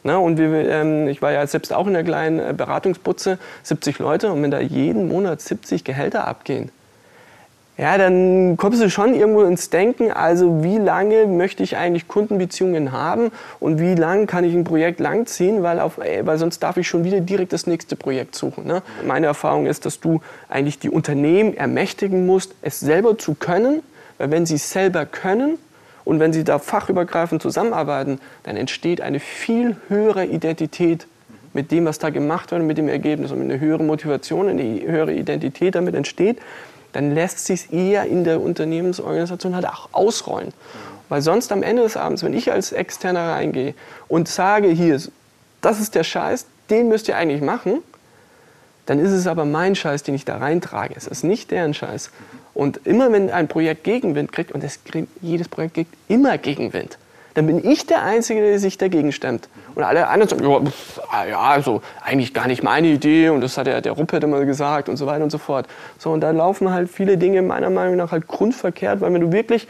Ne? 0.05 0.19
Und 0.19 0.39
wir, 0.39 0.69
ähm, 0.69 1.09
ich 1.09 1.21
war 1.23 1.33
ja 1.33 1.47
selbst 1.47 1.73
auch 1.73 1.87
in 1.87 1.95
der 1.95 2.05
kleinen 2.05 2.39
äh, 2.39 2.55
Beratungsputze, 2.56 3.39
70 3.62 3.99
Leute, 3.99 4.31
und 4.31 4.43
wenn 4.43 4.51
da 4.51 4.61
jeden 4.61 5.09
Monat 5.09 5.41
70 5.41 5.83
Gehälter 5.83 6.29
abgehen, 6.29 6.71
ja, 7.77 7.99
dann 7.99 8.56
kommst 8.56 8.81
du 8.81 8.89
schon 8.89 9.15
irgendwo 9.15 9.43
ins 9.43 9.69
Denken, 9.69 10.12
also 10.12 10.62
wie 10.62 10.79
lange 10.79 11.27
möchte 11.27 11.65
ich 11.65 11.77
eigentlich 11.77 12.06
Kundenbeziehungen 12.06 12.93
haben 12.93 13.33
und 13.59 13.81
wie 13.81 13.97
lange 13.97 14.27
kann 14.27 14.45
ich 14.45 14.55
ein 14.55 14.62
Projekt 14.62 15.01
langziehen, 15.01 15.65
weil, 15.65 15.81
auf, 15.81 15.99
ey, 15.99 16.25
weil 16.25 16.39
sonst 16.39 16.62
darf 16.62 16.77
ich 16.77 16.87
schon 16.87 17.03
wieder 17.03 17.21
direkt 17.21 17.53
das 17.53 17.67
nächste 17.67 17.97
Projekt 17.97 18.37
suchen. 18.37 18.65
Ne? 18.65 18.83
Meine 19.05 19.27
Erfahrung 19.27 19.67
ist, 19.67 19.87
dass 19.87 19.99
du 19.99 20.21
eigentlich 20.49 20.79
die 20.79 20.89
Unternehmen 20.89 21.56
ermächtigen 21.56 22.27
musst, 22.27 22.55
es 22.62 22.79
selber 22.79 23.19
zu 23.19 23.35
können, 23.35 23.83
weil 24.19 24.31
wenn 24.31 24.47
sie 24.47 24.55
es 24.55 24.71
selber 24.71 25.05
können, 25.05 25.59
und 26.05 26.21
wenn 26.21 26.33
Sie 26.33 26.45
da 26.45 26.59
fachübergreifend 26.59 27.41
zusammenarbeiten, 27.41 28.21
dann 28.43 28.56
entsteht 28.56 29.01
eine 29.01 29.21
viel 29.21 29.77
höhere 29.89 30.27
Identität 30.27 31.06
mit 31.55 31.71
dem, 31.71 31.87
was 31.87 31.99
da 31.99 32.11
gemacht 32.11 32.51
wird, 32.51 32.62
mit 32.62 32.79
dem 32.79 32.89
Ergebnis. 32.89 33.33
Und 33.33 33.41
eine 33.41 33.59
höhere 33.59 33.83
Motivation, 33.83 34.49
eine 34.49 34.62
höhere 34.62 35.15
Identität 35.15 35.75
damit 35.75 35.95
entsteht, 35.95 36.39
dann 36.93 37.15
lässt 37.15 37.47
sich 37.47 37.65
es 37.65 37.73
eher 37.73 38.05
in 38.05 38.25
der 38.25 38.41
Unternehmensorganisation 38.41 39.55
halt 39.55 39.67
auch 39.67 39.89
ausrollen. 39.93 40.53
Weil 41.09 41.23
sonst 41.23 41.53
am 41.53 41.62
Ende 41.62 41.83
des 41.83 41.97
Abends, 41.97 42.23
wenn 42.23 42.35
ich 42.35 42.53
als 42.53 42.73
Externer 42.73 43.33
reingehe 43.33 43.75
und 44.09 44.29
sage, 44.29 44.69
hier, 44.69 45.01
das 45.61 45.81
ist 45.81 45.95
der 45.95 46.05
Scheiß, 46.05 46.47
den 46.71 46.89
müsst 46.89 47.09
ihr 47.09 47.17
eigentlich 47.17 47.43
machen, 47.43 47.83
dann 48.87 48.99
ist 48.99 49.12
es 49.12 49.27
aber 49.27 49.45
mein 49.45 49.75
Scheiß, 49.75 50.03
den 50.03 50.15
ich 50.15 50.25
da 50.25 50.37
reintrage. 50.37 50.95
Es 50.97 51.06
ist 51.06 51.25
nicht 51.25 51.51
deren 51.51 51.75
Scheiß. 51.75 52.11
Und 52.55 52.81
immer 52.85 53.12
wenn 53.12 53.31
ein 53.31 53.49
Projekt 53.49 53.85
Gegenwind 53.85 54.33
kriegt, 54.33 54.53
und 54.53 54.62
das 54.62 54.85
kriegt, 54.85 55.08
jedes 55.20 55.49
Projekt 55.49 55.75
kriegt 55.75 55.94
immer 56.08 56.39
Gegenwind, 56.39 56.99
dann 57.34 57.49
bin 57.49 57.69
ich 57.69 57.87
der 57.87 58.03
Einzige, 58.05 58.41
der 58.41 58.58
sich 58.61 58.79
dagegen 58.79 59.11
stemmt. 59.11 59.49
Und 59.75 59.82
alle 59.82 60.06
anderen 60.06 60.29
sagen, 60.29 60.49
ja, 60.49 60.73
ah, 61.11 61.27
ja, 61.27 61.41
also 61.41 61.82
eigentlich 62.01 62.32
gar 62.32 62.46
nicht 62.46 62.63
meine 62.63 62.87
Idee 62.87 63.29
und 63.29 63.41
das 63.41 63.58
hat 63.58 63.67
der, 63.67 63.81
der 63.81 63.93
Ruppert 63.93 64.23
immer 64.23 64.44
gesagt 64.44 64.89
und 64.89 64.96
so 64.96 65.06
weiter 65.06 65.25
und 65.25 65.31
so 65.31 65.39
fort. 65.39 65.67
So, 65.99 66.13
und 66.13 66.20
da 66.20 66.31
laufen 66.31 66.70
halt 66.70 66.89
viele 66.89 67.19
Dinge 67.19 67.43
meiner 67.43 67.70
Meinung 67.70 67.96
nach 67.96 68.13
halt 68.13 68.29
grundverkehrt, 68.29 69.01
weil 69.01 69.13
wenn 69.13 69.20
du 69.20 69.32
wirklich 69.32 69.67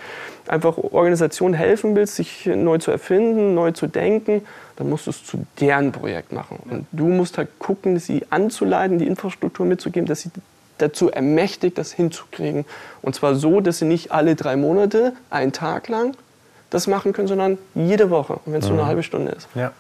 einfach 0.47 0.77
Organisationen 0.77 1.55
helfen 1.55 1.97
willst, 1.97 2.17
sich 2.17 2.45
neu 2.45 2.77
zu 2.77 2.91
erfinden, 2.91 3.55
neu 3.55 3.73
zu 3.73 3.87
denken, 3.87 4.43
dann 4.77 4.91
musst 4.91 5.07
du 5.07 5.11
es 5.11 5.25
zu 5.25 5.47
deren 5.59 5.91
Projekt 5.91 6.33
machen. 6.33 6.59
Und 6.69 6.87
du 6.93 7.07
musst 7.07 7.39
halt 7.39 7.59
gucken, 7.59 7.99
sie 7.99 8.27
anzuleiten, 8.29 8.99
die 8.99 9.07
Infrastruktur 9.07 9.65
mitzugeben, 9.65 10.07
dass 10.07 10.21
sie 10.21 10.31
dazu 10.79 11.11
ermächtigt, 11.11 11.79
das 11.79 11.93
hinzukriegen. 11.93 12.65
Und 13.03 13.15
zwar 13.15 13.35
so, 13.35 13.61
dass 13.61 13.79
sie 13.79 13.85
nicht 13.85 14.13
alle 14.13 14.35
drei 14.35 14.57
Monate, 14.57 15.13
einen 15.31 15.53
Tag 15.53 15.89
lang 15.89 16.17
das 16.71 16.87
machen 16.89 17.13
können, 17.13 17.29
sondern 17.29 17.59
jede 17.75 18.11
Woche, 18.11 18.41
wenn 18.47 18.61
es 18.61 18.65
mhm. 18.65 18.73
nur 18.73 18.81
eine 18.81 18.89
halbe 18.89 19.03
Stunde 19.05 19.33
ist. 19.33 19.49
Ja 19.55 19.73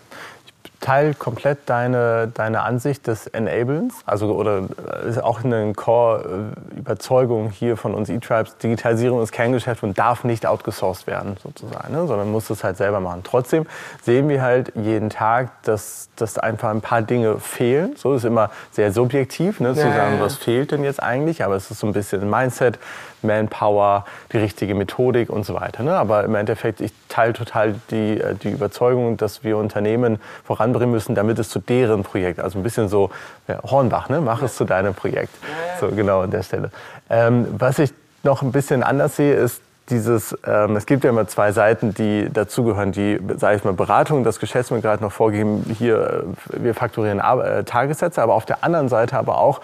teile 0.84 1.14
komplett 1.14 1.60
deine, 1.66 2.28
deine 2.28 2.62
Ansicht 2.62 3.06
des 3.06 3.26
Enablens, 3.26 3.94
also 4.04 4.34
oder 4.34 4.64
ist 5.08 5.22
auch 5.22 5.42
eine 5.42 5.72
Core-Überzeugung 5.72 7.48
hier 7.50 7.78
von 7.78 7.94
uns 7.94 8.10
E-Tribes, 8.10 8.58
Digitalisierung 8.58 9.22
ist 9.22 9.32
Kerngeschäft 9.32 9.82
und 9.82 9.98
darf 9.98 10.24
nicht 10.24 10.46
outgesourced 10.46 11.06
werden 11.06 11.38
sozusagen, 11.42 11.94
ne? 11.94 12.06
sondern 12.06 12.30
muss 12.30 12.50
es 12.50 12.62
halt 12.62 12.76
selber 12.76 13.00
machen. 13.00 13.22
Trotzdem 13.24 13.66
sehen 14.02 14.28
wir 14.28 14.42
halt 14.42 14.72
jeden 14.74 15.08
Tag, 15.08 15.62
dass, 15.62 16.10
dass 16.16 16.36
einfach 16.38 16.68
ein 16.68 16.82
paar 16.82 17.00
Dinge 17.00 17.38
fehlen. 17.38 17.96
So 17.96 18.12
ist 18.12 18.24
immer 18.24 18.50
sehr 18.70 18.92
subjektiv, 18.92 19.60
ne? 19.60 19.72
zu 19.72 19.80
ja, 19.80 19.94
sagen, 19.94 20.16
ja. 20.16 20.20
was 20.20 20.36
fehlt 20.36 20.70
denn 20.70 20.84
jetzt 20.84 21.02
eigentlich, 21.02 21.42
aber 21.42 21.56
es 21.56 21.70
ist 21.70 21.80
so 21.80 21.86
ein 21.86 21.94
bisschen 21.94 22.20
ein 22.20 22.30
Mindset, 22.30 22.78
Manpower, 23.24 24.04
die 24.32 24.38
richtige 24.38 24.74
Methodik 24.74 25.30
und 25.30 25.44
so 25.44 25.54
weiter. 25.54 25.82
Ne? 25.82 25.94
Aber 25.94 26.24
im 26.24 26.34
Endeffekt, 26.34 26.80
ich 26.80 26.92
teile 27.08 27.32
total 27.32 27.74
die, 27.90 28.20
äh, 28.20 28.34
die 28.34 28.50
Überzeugung, 28.50 29.16
dass 29.16 29.42
wir 29.42 29.56
Unternehmen 29.56 30.18
voranbringen 30.44 30.92
müssen, 30.92 31.14
damit 31.14 31.38
es 31.38 31.48
zu 31.48 31.58
deren 31.58 32.02
Projekt, 32.02 32.40
also 32.40 32.58
ein 32.58 32.62
bisschen 32.62 32.88
so 32.88 33.10
ja, 33.48 33.60
Hornbach, 33.62 34.08
ne? 34.08 34.20
mach 34.20 34.42
es 34.42 34.56
zu 34.56 34.64
deinem 34.64 34.94
Projekt. 34.94 35.34
So 35.80 35.88
genau 35.88 36.20
an 36.20 36.30
der 36.30 36.42
Stelle. 36.42 36.70
Ähm, 37.10 37.46
was 37.58 37.78
ich 37.78 37.92
noch 38.22 38.42
ein 38.42 38.52
bisschen 38.52 38.82
anders 38.82 39.16
sehe, 39.16 39.34
ist, 39.34 39.60
dieses, 39.90 40.36
ähm, 40.46 40.76
es 40.76 40.86
gibt 40.86 41.04
ja 41.04 41.10
immer 41.10 41.26
zwei 41.26 41.52
Seiten, 41.52 41.92
die 41.92 42.30
dazugehören, 42.32 42.92
die, 42.92 43.20
sage 43.36 43.56
ich 43.56 43.64
mal, 43.64 43.74
Beratung, 43.74 44.24
das 44.24 44.40
Geschäftsmann 44.40 44.80
gerade 44.80 45.02
noch 45.02 45.12
vorgeben, 45.12 45.64
hier, 45.78 46.24
äh, 46.52 46.64
wir 46.64 46.74
fakturieren 46.74 47.20
äh, 47.20 47.64
Tagessätze, 47.64 48.22
aber 48.22 48.34
auf 48.34 48.46
der 48.46 48.64
anderen 48.64 48.88
Seite 48.88 49.18
aber 49.18 49.38
auch 49.38 49.60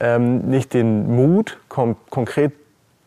ähm, 0.00 0.48
nicht 0.48 0.72
den 0.72 1.14
Mut, 1.14 1.58
kon 1.68 1.96
konkret 2.08 2.52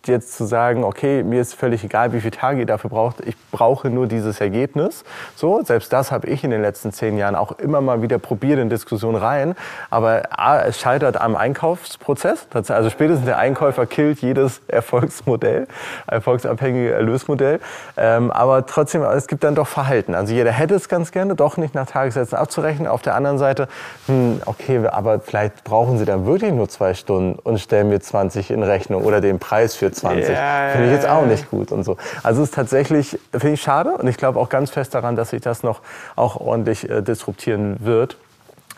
jetzt 0.08 0.36
zu 0.36 0.46
sagen, 0.46 0.84
okay, 0.84 1.24
mir 1.24 1.42
ist 1.42 1.54
völlig 1.54 1.84
egal, 1.84 2.14
wie 2.14 2.20
viele 2.20 2.32
Tage 2.32 2.60
ihr 2.60 2.66
dafür 2.66 2.90
braucht, 2.90 3.22
ich 3.26 3.36
brauche 3.52 3.90
nur 3.90 4.08
dieses 4.08 4.42
Ergebnis. 4.42 5.04
So, 5.36 5.62
selbst 5.64 5.94
das 5.94 6.12
habe 6.12 6.28
ich 6.28 6.44
in 6.44 6.52
den 6.52 6.62
letzten 6.62 6.92
zehn 6.92 7.18
Jahren 7.18 7.36
auch 7.36 7.54
immer 7.54 7.82
mal 7.82 8.02
wieder 8.02 8.20
probiert 8.20 8.60
in 8.60 8.70
Diskussionen 8.70 9.16
rein. 9.16 9.56
Aber 9.90 10.24
A, 10.32 10.62
es 10.62 10.80
scheitert 10.80 11.20
am 11.20 11.36
Einkaufsprozess. 11.36 12.48
Also 12.54 12.90
spätestens 12.90 13.26
der 13.26 13.38
Einkäufer 13.38 13.86
killt 13.86 14.20
jedes 14.20 14.62
Erfolgsmodell, 14.68 15.68
erfolgsabhängige 16.08 16.92
Erlösmodell. 16.94 17.60
Ähm, 17.96 18.32
aber 18.32 18.66
trotzdem, 18.66 19.04
es 19.04 19.28
gibt 19.28 19.44
dann 19.44 19.56
doch 19.56 19.68
Verhalten. 19.68 20.16
Also 20.16 20.34
jeder 20.34 20.52
hätte 20.52 20.76
es 20.76 20.90
ganz 20.90 21.12
gerne, 21.12 21.36
doch 21.36 21.58
nicht 21.58 21.76
nach 21.76 21.86
Tagessätzen 21.86 22.38
abzurechnen. 22.38 22.88
Auf 22.88 23.02
der 23.02 23.16
anderen 23.16 23.38
Seite, 23.38 23.68
hm, 24.08 24.42
okay, 24.46 24.86
aber 24.88 25.20
vielleicht 25.20 25.64
brauchen 25.64 25.98
Sie 25.98 26.06
dann 26.06 26.26
wirklich 26.26 26.52
nur 26.52 26.68
zwei 26.68 26.94
Stunden 26.94 27.40
und 27.40 27.60
stellen 27.60 27.90
mir 27.90 28.02
20 28.02 28.52
in 28.52 28.64
Rechnung 28.64 29.04
oder 29.04 29.22
den 29.22 29.40
Preis 29.40 29.76
für 29.76 29.93
20. 29.94 30.30
Ja, 30.30 30.70
finde 30.72 30.88
ich 30.88 30.94
jetzt 30.94 31.08
auch 31.08 31.26
nicht 31.26 31.50
gut 31.50 31.72
und 31.72 31.84
so. 31.84 31.98
Also 32.24 32.42
es 32.42 32.50
ist 32.50 32.56
tatsächlich, 32.56 33.20
finde 33.32 33.54
ich 33.54 33.62
schade 33.62 33.92
und 33.98 34.08
ich 34.08 34.18
glaube 34.18 34.40
auch 34.40 34.50
ganz 34.50 34.72
fest 34.72 34.94
daran, 34.94 35.16
dass 35.16 35.32
sich 35.32 35.42
das 35.42 35.64
noch 35.64 35.82
auch 36.16 36.38
ordentlich 36.40 36.90
äh, 36.90 37.02
disruptieren 37.02 37.78
wird 37.80 38.18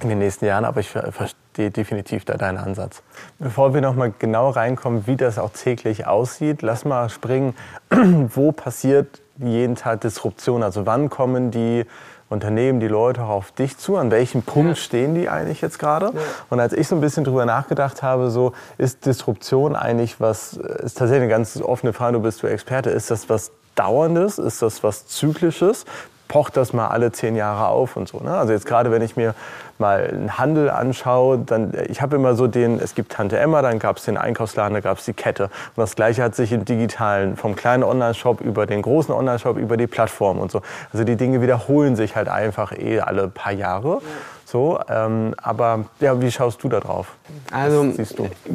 in 0.02 0.10
den 0.10 0.20
nächsten 0.20 0.46
Jahren, 0.46 0.66
aber 0.66 0.82
ich 0.82 0.90
verstehe 0.90 1.72
definitiv 1.72 2.26
da 2.26 2.36
deinen 2.36 2.58
Ansatz. 2.58 3.02
Bevor 3.40 3.74
wir 3.74 3.82
noch 3.82 3.96
mal 3.96 4.14
genau 4.18 4.50
reinkommen, 4.50 5.08
wie 5.08 5.16
das 5.16 5.40
auch 5.40 5.52
täglich 5.52 6.06
aussieht, 6.06 6.62
lass 6.62 6.84
mal 6.84 7.10
springen, 7.10 7.56
wo 7.90 8.52
passiert 8.52 9.22
jeden 9.38 9.76
Tag 9.76 10.02
Disruption? 10.02 10.64
Also 10.64 10.86
wann 10.86 11.10
kommen 11.10 11.52
die 11.52 11.86
Unternehmen, 12.30 12.80
die 12.80 12.88
Leute 12.88 13.24
auch 13.24 13.30
auf 13.30 13.52
dich 13.52 13.78
zu? 13.78 13.98
An 13.98 14.10
welchem 14.12 14.42
Punkt 14.42 14.70
ja. 14.70 14.76
stehen 14.76 15.14
die 15.14 15.30
eigentlich 15.30 15.62
jetzt 15.62 15.78
gerade? 15.78 16.08
Ja. 16.08 16.22
Und 16.50 16.60
als 16.60 16.74
ich 16.74 16.88
so 16.88 16.96
ein 16.96 17.02
bisschen 17.02 17.24
drüber 17.24 17.46
nachgedacht 17.46 18.02
habe, 18.02 18.30
so 18.30 18.54
ist 18.78 19.06
Disruption 19.06 19.76
eigentlich 19.76 20.20
was, 20.20 20.54
ist 20.54 20.98
tatsächlich 20.98 21.24
eine 21.24 21.30
ganz 21.30 21.62
offene 21.62 21.94
Frage, 21.94 22.14
du 22.14 22.22
bist 22.22 22.42
du 22.42 22.48
Experte, 22.48 22.90
ist 22.90 23.12
das 23.12 23.30
was 23.30 23.52
Dauerndes? 23.76 24.40
Ist 24.40 24.62
das 24.62 24.84
was 24.84 25.06
Zyklisches? 25.08 25.86
Pocht 26.28 26.58
das 26.58 26.74
mal 26.74 26.88
alle 26.88 27.12
zehn 27.12 27.36
Jahre 27.36 27.68
auf 27.68 27.96
und 27.96 28.08
so. 28.08 28.20
Ne? 28.20 28.36
Also 28.36 28.54
jetzt 28.54 28.66
gerade, 28.66 28.92
wenn 28.92 29.02
ich 29.02 29.16
mir 29.16 29.36
mal 29.78 30.08
einen 30.08 30.38
Handel 30.38 30.70
anschaue, 30.70 31.40
dann 31.40 31.74
ich 31.88 32.02
habe 32.02 32.16
immer 32.16 32.36
so 32.36 32.48
den, 32.48 32.80
es 32.80 32.96
gibt 32.96 33.12
Tante 33.12 33.38
Emma, 33.38 33.62
dann 33.62 33.80
gab 33.80 33.98
es 33.98 34.06
den 34.06 34.18
Einkaufsladen, 34.18 34.74
da 34.74 34.80
gab 34.80 35.00
es 35.00 35.06
die 35.06 35.14
Kette. 35.14 35.46
Und 35.46 35.78
das 35.78 35.96
Gleiche 35.96 36.24
hat 36.24 36.36
sich 36.36 36.52
im 36.52 36.66
Digitalen, 36.66 37.36
vom 37.36 37.56
kleinen 37.56 37.84
Online-Shop 37.84 38.42
über 38.42 38.66
den 38.66 38.82
großen 38.82 39.14
Online-Shop, 39.14 39.58
über 39.58 39.78
die 39.78 39.88
Plattform 39.88 40.40
und 40.40 40.52
so. 40.52 40.62
Also 40.94 41.04
die 41.04 41.16
Dinge 41.16 41.42
wiederholen 41.42 41.96
sich 41.96 42.16
halt 42.16 42.30
einfach 42.30 42.72
eh 42.72 43.00
alle 43.00 43.28
paar 43.28 43.52
Jahre. 43.54 44.02
So, 44.46 44.80
ähm, 44.90 45.34
aber 45.42 45.86
ja, 46.00 46.22
wie 46.22 46.32
schaust 46.32 46.64
du 46.64 46.70
da 46.70 46.80
drauf? 46.80 47.16
Also 47.52 47.92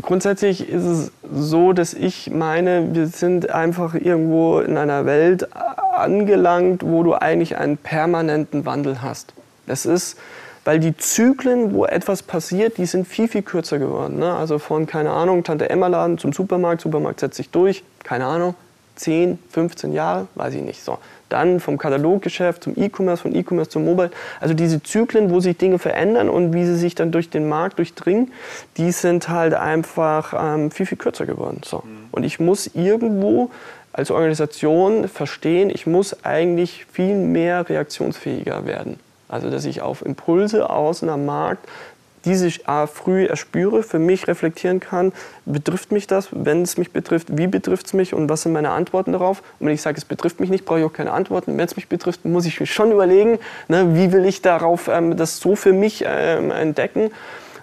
grundsätzlich 0.01 0.69
ist 0.69 0.85
es 0.85 1.13
so, 1.31 1.73
dass 1.73 1.95
ich 1.95 2.31
meine, 2.31 2.95
wir 2.95 3.09
sind 3.09 3.51
einfach 3.51 3.95
irgendwo 3.95 4.61
in 4.61 4.79
einer 4.79 5.05
Welt 5.05 5.49
angelangt, 6.01 6.83
wo 6.85 7.03
du 7.03 7.15
eigentlich 7.15 7.57
einen 7.57 7.77
permanenten 7.77 8.67
Wandel 8.67 9.03
hast. 9.03 9.35
Das 9.67 9.87
ist, 9.87 10.19
weil 10.65 10.79
die 10.79 10.97
Zyklen, 10.97 11.75
wo 11.75 11.87
etwas 11.87 12.23
passiert, 12.23 12.79
die 12.79 12.87
sind 12.87 13.07
viel, 13.07 13.29
viel 13.29 13.43
kürzer 13.43 13.79
geworden. 13.79 14.19
Ne? 14.19 14.35
Also 14.35 14.59
von, 14.59 14.87
keine 14.87 15.11
Ahnung, 15.11 15.45
Tante-Emma-Laden 15.45 16.19
zum 16.19 16.33
Supermarkt, 16.33 16.83
Supermarkt 16.83 17.21
setzt 17.21 17.37
sich 17.37 17.51
durch, 17.51 17.83
keine 18.03 18.27
Ahnung, 18.27 18.55
10, 19.01 19.39
15 19.49 19.93
Jahre, 19.93 20.29
weiß 20.35 20.55
ich 20.55 20.63
nicht. 20.63 20.85
So. 20.85 20.99
Dann 21.31 21.61
vom 21.61 21.79
Kataloggeschäft 21.79 22.65
zum 22.65 22.75
E-Commerce, 22.77 23.23
von 23.23 23.35
E-Commerce 23.35 23.71
zum 23.71 23.85
Mobile. 23.85 24.11
Also 24.41 24.53
diese 24.53 24.83
Zyklen, 24.83 25.31
wo 25.31 25.41
sich 25.41 25.57
Dinge 25.57 25.79
verändern 25.79 26.29
und 26.29 26.53
wie 26.53 26.67
sie 26.67 26.77
sich 26.77 26.95
dann 26.95 27.11
durch 27.11 27.31
den 27.31 27.49
Markt 27.49 27.79
durchdringen, 27.79 28.33
die 28.77 28.93
sind 28.93 29.29
halt 29.29 29.55
einfach 29.55 30.35
ähm, 30.37 30.71
viel, 30.71 30.87
viel 30.87 30.99
kürzer 30.99 31.25
geworden. 31.25 31.63
So. 31.65 31.79
Mhm. 31.79 32.09
Und 32.11 32.25
ich 32.25 32.41
muss 32.41 32.67
irgendwo 32.75 33.51
als 34.01 34.11
Organisation 34.11 35.09
verstehen, 35.09 35.71
ich 35.71 35.87
muss 35.87 36.25
eigentlich 36.25 36.87
viel 36.91 37.15
mehr 37.15 37.69
reaktionsfähiger 37.69 38.65
werden. 38.65 38.99
Also 39.29 39.51
dass 39.51 39.67
ich 39.67 39.83
auf 39.83 40.05
Impulse 40.05 40.71
außen 40.71 41.09
am 41.09 41.27
Markt 41.27 41.69
diese 42.25 42.51
früh 42.87 43.27
erspüre, 43.27 43.83
für 43.83 43.99
mich 43.99 44.27
reflektieren 44.29 44.81
kann, 44.81 45.13
betrifft 45.47 45.93
mich 45.93 46.07
das, 46.07 46.29
wenn 46.33 46.63
es 46.63 46.77
mich 46.77 46.93
betrifft, 46.93 47.37
wie 47.37 47.47
betrifft 47.47 47.87
es 47.87 47.93
mich 47.93 48.13
und 48.13 48.29
was 48.29 48.43
sind 48.43 48.53
meine 48.53 48.71
Antworten 48.71 49.13
darauf. 49.13 49.43
Und 49.59 49.67
wenn 49.67 49.75
ich 49.75 49.83
sage, 49.83 49.99
es 49.99 50.05
betrifft 50.05 50.41
mich 50.41 50.51
nicht, 50.51 50.65
brauche 50.65 50.81
ich 50.81 50.85
auch 50.85 50.93
keine 50.93 51.13
Antworten. 51.13 51.57
Wenn 51.57 51.65
es 51.65 51.77
mich 51.77 51.89
betrifft, 51.89 52.25
muss 52.25 52.47
ich 52.47 52.61
mich 52.61 52.73
schon 52.73 52.93
überlegen, 52.93 53.39
ne, 53.69 53.95
wie 53.95 54.13
will 54.13 54.27
ich 54.27 54.43
darauf 54.43 54.89
ähm, 54.89 55.17
das 55.17 55.39
so 55.39 55.57
für 55.57 55.73
mich 55.73 56.05
ähm, 56.07 56.51
entdecken. 56.51 57.11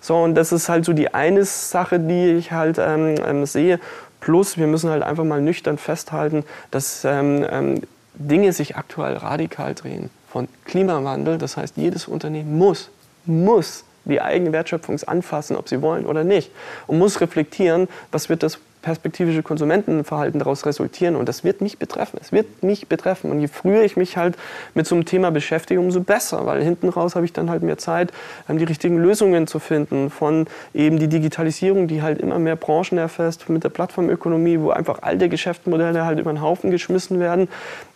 So, 0.02 0.16
und 0.16 0.36
das 0.36 0.52
ist 0.52 0.70
halt 0.70 0.86
so 0.86 0.94
die 0.94 1.14
eine 1.14 1.44
Sache, 1.44 2.00
die 2.00 2.34
ich 2.34 2.52
halt 2.52 2.78
ähm, 2.80 3.16
ähm 3.26 3.46
sehe. 3.46 3.80
Plus, 4.28 4.58
wir 4.58 4.68
müssen 4.68 4.90
halt 4.90 5.04
einfach 5.04 5.24
mal 5.24 5.42
nüchtern 5.42 5.78
festhalten, 5.78 6.44
dass 6.70 7.06
ähm, 7.06 7.46
ähm, 7.50 7.82
Dinge 8.14 8.52
sich 8.52 8.76
aktuell 8.76 9.16
radikal 9.16 9.74
drehen. 9.74 10.10
Von 10.30 10.50
Klimawandel, 10.66 11.38
das 11.38 11.56
heißt, 11.56 11.78
jedes 11.78 12.10
Unternehmen 12.10 12.58
muss, 12.58 12.90
muss 13.24 13.86
die 14.04 14.20
eigene 14.20 14.52
Wertschöpfung 14.52 15.00
anfassen, 15.06 15.56
ob 15.56 15.70
sie 15.70 15.82
wollen 15.82 16.06
oder 16.06 16.26
nicht. 16.26 16.52
Und 16.88 16.98
muss 16.98 17.22
reflektieren, 17.22 17.88
was 18.12 18.28
wird 18.28 18.44
das 18.44 18.60
perspektivische 18.82 19.44
Konsumentenverhalten 19.44 20.40
daraus 20.40 20.66
resultieren. 20.66 21.16
Und 21.16 21.28
das 21.28 21.44
wird 21.44 21.62
mich 21.62 21.78
betreffen. 21.78 22.20
Es 22.22 22.32
wird 22.32 22.64
mich 22.64 22.88
betreffen. 22.88 23.32
Und 23.32 23.40
je 23.40 23.48
früher 23.48 23.84
ich 23.84 23.98
mich 23.98 24.18
halt 24.18 24.38
mit 24.74 24.88
so 24.88 24.96
einem 24.96 25.06
Thema 25.06 25.32
beschäftige, 25.32 25.80
umso 25.80 26.02
besser. 26.02 26.46
Weil 26.46 26.64
hinten 26.64 26.90
raus 26.90 27.16
habe 27.16 27.26
ich 27.26 27.34
dann 27.34 27.50
halt 27.50 27.64
mehr 27.64 27.78
Zeit, 27.78 28.12
die 28.48 28.64
richtigen 28.64 28.98
Lösungen 28.98 29.48
zu 29.48 29.60
finden. 29.60 30.10
Von 30.10 30.48
eben 30.74 31.00
die 31.00 31.08
Digitalisierung, 31.08 31.88
die 31.88 32.02
halt 32.02 32.20
immer 32.20 32.40
mehr 32.40 32.56
Branchen 32.56 32.98
erfasst, 32.98 33.50
mit 33.50 33.64
der 33.64 33.70
Plattformökonomie, 33.70 34.60
wo 34.60 34.70
einfach 34.70 35.02
alte 35.02 35.30
Geschäftsmodelle 35.30 36.06
halt 36.06 36.20
über 36.20 36.32
den 36.32 36.42
Haufen 36.42 36.72
geschmissen 36.72 37.20
werden. 37.20 37.48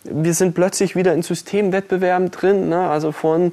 Wir 0.04 0.34
sind 0.34 0.54
plötzlich 0.54 0.96
wieder 0.96 1.14
in 1.14 1.22
Systemwettbewerben 1.22 2.30
drin. 2.30 2.68
Ne? 2.68 2.88
Also 2.88 3.12
von 3.12 3.52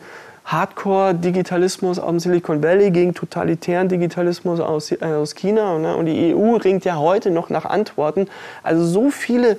Hardcore-Digitalismus 0.51 1.99
aus 1.99 2.09
dem 2.09 2.19
Silicon 2.19 2.63
Valley 2.63 2.89
gegen 2.89 3.13
totalitären 3.13 3.87
Digitalismus 3.87 4.59
aus, 4.59 4.91
äh, 4.91 4.97
aus 5.03 5.35
China. 5.35 5.77
Ne? 5.77 5.95
Und 5.95 6.07
die 6.07 6.33
EU 6.33 6.55
ringt 6.55 6.85
ja 6.85 6.97
heute 6.97 7.29
noch 7.29 7.49
nach 7.49 7.65
Antworten. 7.65 8.27
Also 8.63 8.83
so 8.83 9.11
viele 9.11 9.57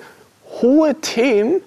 hohe 0.60 0.96
Themen, 0.96 1.60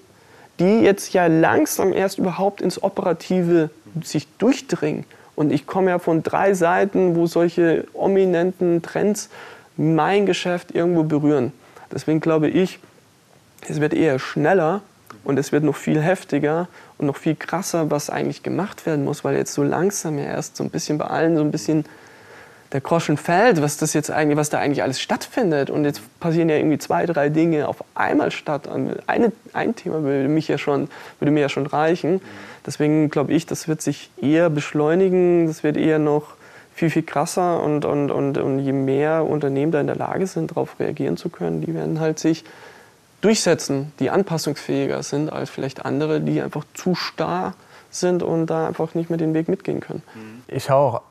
die 0.59 0.81
jetzt 0.81 1.13
ja 1.13 1.27
langsam 1.27 1.93
erst 1.93 2.17
überhaupt 2.17 2.61
ins 2.61 2.83
Operative 2.83 3.69
sich 4.03 4.27
durchdringen. 4.39 5.05
Und 5.35 5.51
ich 5.51 5.65
komme 5.65 5.91
ja 5.91 5.99
von 5.99 6.21
drei 6.21 6.53
Seiten, 6.53 7.15
wo 7.15 7.25
solche 7.25 7.85
ominenten 7.93 8.81
Trends 8.81 9.29
mein 9.77 10.25
Geschäft 10.25 10.75
irgendwo 10.75 11.03
berühren. 11.03 11.53
Deswegen 11.91 12.19
glaube 12.19 12.49
ich, 12.49 12.79
es 13.67 13.79
wird 13.79 13.93
eher 13.93 14.19
schneller 14.19 14.81
und 15.23 15.39
es 15.39 15.51
wird 15.51 15.63
noch 15.63 15.75
viel 15.77 16.01
heftiger 16.01 16.67
noch 17.03 17.17
viel 17.17 17.35
krasser, 17.35 17.91
was 17.91 18.09
eigentlich 18.09 18.43
gemacht 18.43 18.85
werden 18.85 19.05
muss, 19.05 19.23
weil 19.23 19.35
jetzt 19.35 19.53
so 19.53 19.63
langsam 19.63 20.17
ja 20.17 20.25
erst 20.25 20.57
so 20.57 20.63
ein 20.63 20.69
bisschen 20.69 20.97
bei 20.97 21.05
allen 21.05 21.35
so 21.35 21.43
ein 21.43 21.51
bisschen 21.51 21.85
der 22.73 22.81
Groschen 22.81 23.17
fällt, 23.17 23.61
was 23.61 23.77
das 23.77 23.93
jetzt 23.93 24.09
eigentlich, 24.09 24.35
was 24.35 24.49
da 24.49 24.57
eigentlich 24.57 24.81
alles 24.81 24.99
stattfindet. 24.99 25.69
Und 25.69 25.85
jetzt 25.85 26.01
passieren 26.19 26.49
ja 26.49 26.55
irgendwie 26.55 26.79
zwei, 26.79 27.05
drei 27.05 27.29
Dinge 27.29 27.67
auf 27.67 27.83
einmal 27.93 28.31
statt. 28.31 28.67
Eine, 29.05 29.31
ein 29.53 29.75
Thema 29.75 30.01
würde, 30.01 30.27
mich 30.27 30.47
ja 30.47 30.57
schon, 30.57 30.89
würde 31.19 31.31
mir 31.31 31.41
ja 31.41 31.49
schon 31.49 31.67
reichen. 31.67 32.19
Deswegen 32.65 33.11
glaube 33.11 33.31
ich, 33.33 33.45
das 33.45 33.67
wird 33.67 33.81
sich 33.83 34.09
eher 34.19 34.49
beschleunigen, 34.49 35.45
das 35.45 35.63
wird 35.63 35.77
eher 35.77 35.99
noch 35.99 36.35
viel, 36.73 36.89
viel 36.89 37.03
krasser 37.03 37.61
und, 37.61 37.85
und, 37.85 38.09
und, 38.09 38.39
und 38.39 38.59
je 38.59 38.71
mehr 38.71 39.23
Unternehmen 39.25 39.71
da 39.71 39.79
in 39.79 39.87
der 39.87 39.95
Lage 39.95 40.25
sind, 40.25 40.51
darauf 40.51 40.79
reagieren 40.79 41.17
zu 41.17 41.29
können, 41.29 41.61
die 41.61 41.75
werden 41.75 41.99
halt 41.99 42.17
sich 42.17 42.43
durchsetzen, 43.23 43.91
die 43.99 44.09
anpassungsfähiger 44.09 45.01
sind 45.01 45.31
als 45.31 45.49
vielleicht 45.49 45.85
andere, 45.85 46.21
die 46.21 46.41
einfach 46.41 46.65
zu 46.73 46.93
starr 46.93 47.53
sind 47.89 48.23
und 48.23 48.47
da 48.47 48.67
einfach 48.67 48.95
nicht 48.95 49.09
mehr 49.09 49.17
den 49.17 49.33
Weg 49.33 49.47
mitgehen 49.47 49.79
können. 49.79 50.03
Ich 50.47 50.65
schaue 50.65 50.95
auch 50.95 51.01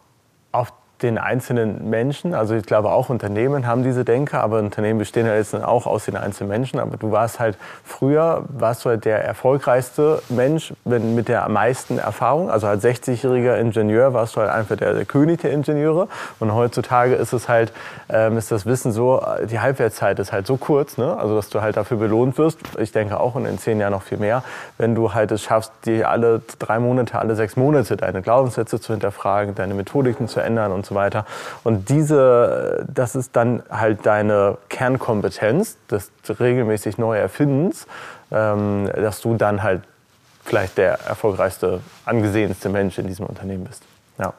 auf 0.52 0.72
den 1.02 1.18
einzelnen 1.18 1.88
Menschen. 1.90 2.34
Also 2.34 2.54
ich 2.54 2.64
glaube 2.64 2.90
auch 2.90 3.08
Unternehmen 3.08 3.66
haben 3.66 3.82
diese 3.82 4.04
Denke, 4.04 4.40
aber 4.40 4.58
Unternehmen 4.58 4.98
bestehen 4.98 5.26
ja 5.26 5.34
jetzt 5.34 5.54
auch 5.54 5.86
aus 5.86 6.04
den 6.04 6.16
einzelnen 6.16 6.50
Menschen. 6.50 6.78
Aber 6.80 6.96
du 6.96 7.10
warst 7.10 7.40
halt 7.40 7.56
früher, 7.84 8.44
warst 8.48 8.84
du 8.84 8.90
halt 8.90 9.04
der 9.04 9.24
erfolgreichste 9.24 10.22
Mensch 10.28 10.72
mit 10.84 11.28
der 11.28 11.48
meisten 11.48 11.98
Erfahrung. 11.98 12.50
Also 12.50 12.66
als 12.66 12.84
60-jähriger 12.84 13.56
Ingenieur 13.58 14.14
warst 14.14 14.36
du 14.36 14.40
halt 14.40 14.50
einfach 14.50 14.76
der, 14.76 14.94
der, 14.94 15.04
König 15.04 15.40
der 15.40 15.52
Ingenieure. 15.52 16.08
Und 16.40 16.54
heutzutage 16.54 17.14
ist 17.14 17.32
es 17.32 17.48
halt, 17.48 17.72
ähm, 18.08 18.36
ist 18.36 18.50
das 18.50 18.66
Wissen 18.66 18.92
so, 18.92 19.22
die 19.50 19.60
Halbwertszeit 19.60 20.18
ist 20.18 20.32
halt 20.32 20.46
so 20.46 20.56
kurz, 20.56 20.98
ne? 20.98 21.16
also 21.16 21.36
dass 21.36 21.48
du 21.48 21.60
halt 21.60 21.76
dafür 21.76 21.96
belohnt 21.96 22.38
wirst. 22.38 22.58
Ich 22.78 22.92
denke 22.92 23.18
auch 23.18 23.36
in 23.36 23.58
zehn 23.58 23.80
Jahren 23.80 23.92
noch 23.92 24.02
viel 24.02 24.18
mehr, 24.18 24.42
wenn 24.78 24.94
du 24.94 25.14
halt 25.14 25.30
es 25.32 25.42
schaffst, 25.42 25.72
die 25.84 26.04
alle 26.04 26.42
drei 26.58 26.78
Monate, 26.78 27.18
alle 27.18 27.34
sechs 27.34 27.56
Monate 27.56 27.96
deine 27.96 28.22
Glaubenssätze 28.22 28.80
zu 28.80 28.92
hinterfragen, 28.92 29.54
deine 29.54 29.74
Methodiken 29.74 30.28
zu 30.28 30.40
ändern 30.40 30.72
und 30.72 30.86
so 30.86 30.91
so 30.92 30.94
weiter. 30.94 31.24
Und 31.64 31.88
diese, 31.88 32.86
das 32.92 33.16
ist 33.16 33.34
dann 33.36 33.62
halt 33.70 34.06
deine 34.06 34.58
Kernkompetenz 34.68 35.78
des 35.90 36.10
regelmäßig 36.28 36.98
neu 36.98 37.18
Erfindens, 37.18 37.86
ähm, 38.30 38.88
dass 38.94 39.20
du 39.20 39.34
dann 39.34 39.62
halt 39.62 39.82
vielleicht 40.44 40.78
der 40.78 40.98
erfolgreichste, 41.06 41.80
angesehenste 42.04 42.68
Mensch 42.68 42.98
in 42.98 43.06
diesem 43.06 43.26
Unternehmen 43.26 43.64
bist. 43.64 43.84
Ja. 44.18 44.34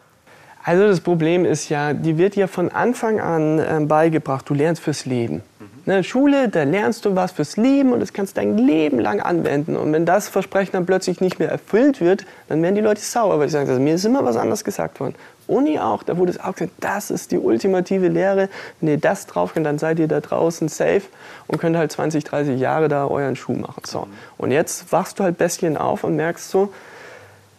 Also 0.63 0.87
das 0.87 1.01
Problem 1.01 1.45
ist 1.45 1.69
ja, 1.69 1.93
die 1.93 2.17
wird 2.17 2.35
dir 2.35 2.47
von 2.47 2.69
Anfang 2.69 3.19
an 3.19 3.59
äh, 3.59 3.85
beigebracht, 3.85 4.49
du 4.49 4.53
lernst 4.53 4.81
fürs 4.81 5.05
Leben. 5.05 5.41
Der 5.85 6.01
Schule, 6.03 6.47
da 6.47 6.63
lernst 6.63 7.03
du 7.03 7.13
was 7.15 7.33
fürs 7.33 7.57
Leben 7.57 7.91
und 7.91 7.99
das 7.99 8.13
kannst 8.13 8.37
du 8.37 8.41
dein 8.41 8.57
Leben 8.57 8.99
lang 8.99 9.19
anwenden. 9.19 9.75
Und 9.75 9.91
wenn 9.91 10.05
das 10.05 10.29
Versprechen 10.29 10.71
dann 10.71 10.85
plötzlich 10.85 11.19
nicht 11.19 11.39
mehr 11.39 11.49
erfüllt 11.49 11.99
wird, 11.99 12.25
dann 12.47 12.61
werden 12.61 12.75
die 12.75 12.81
Leute 12.81 13.01
sauer, 13.01 13.37
weil 13.37 13.49
sie 13.49 13.53
sagen, 13.53 13.69
also, 13.69 13.81
mir 13.81 13.95
ist 13.95 14.05
immer 14.05 14.23
was 14.23 14.37
anderes 14.37 14.63
gesagt 14.63 15.01
worden. 15.01 15.15
Uni 15.45 15.79
auch, 15.79 16.03
da 16.03 16.17
wurde 16.17 16.31
es 16.31 16.39
auch 16.39 16.53
gesagt, 16.53 16.71
das 16.79 17.11
ist 17.11 17.31
die 17.31 17.37
ultimative 17.37 18.07
Lehre. 18.07 18.47
Wenn 18.79 18.91
ihr 18.91 18.97
das 18.97 19.25
drauf 19.25 19.53
könnt, 19.53 19.65
dann 19.65 19.77
seid 19.77 19.99
ihr 19.99 20.07
da 20.07 20.21
draußen 20.21 20.69
safe 20.69 21.03
und 21.47 21.59
könnt 21.59 21.75
halt 21.75 21.91
20, 21.91 22.23
30 22.23 22.57
Jahre 22.57 22.87
da 22.87 23.07
euren 23.07 23.35
Schuh 23.35 23.53
machen. 23.53 23.83
So. 23.85 24.07
Und 24.37 24.51
jetzt 24.51 24.89
wachst 24.93 25.19
du 25.19 25.25
halt 25.25 25.37
bisschen 25.37 25.75
auf 25.75 26.05
und 26.05 26.15
merkst 26.15 26.49
so, 26.49 26.71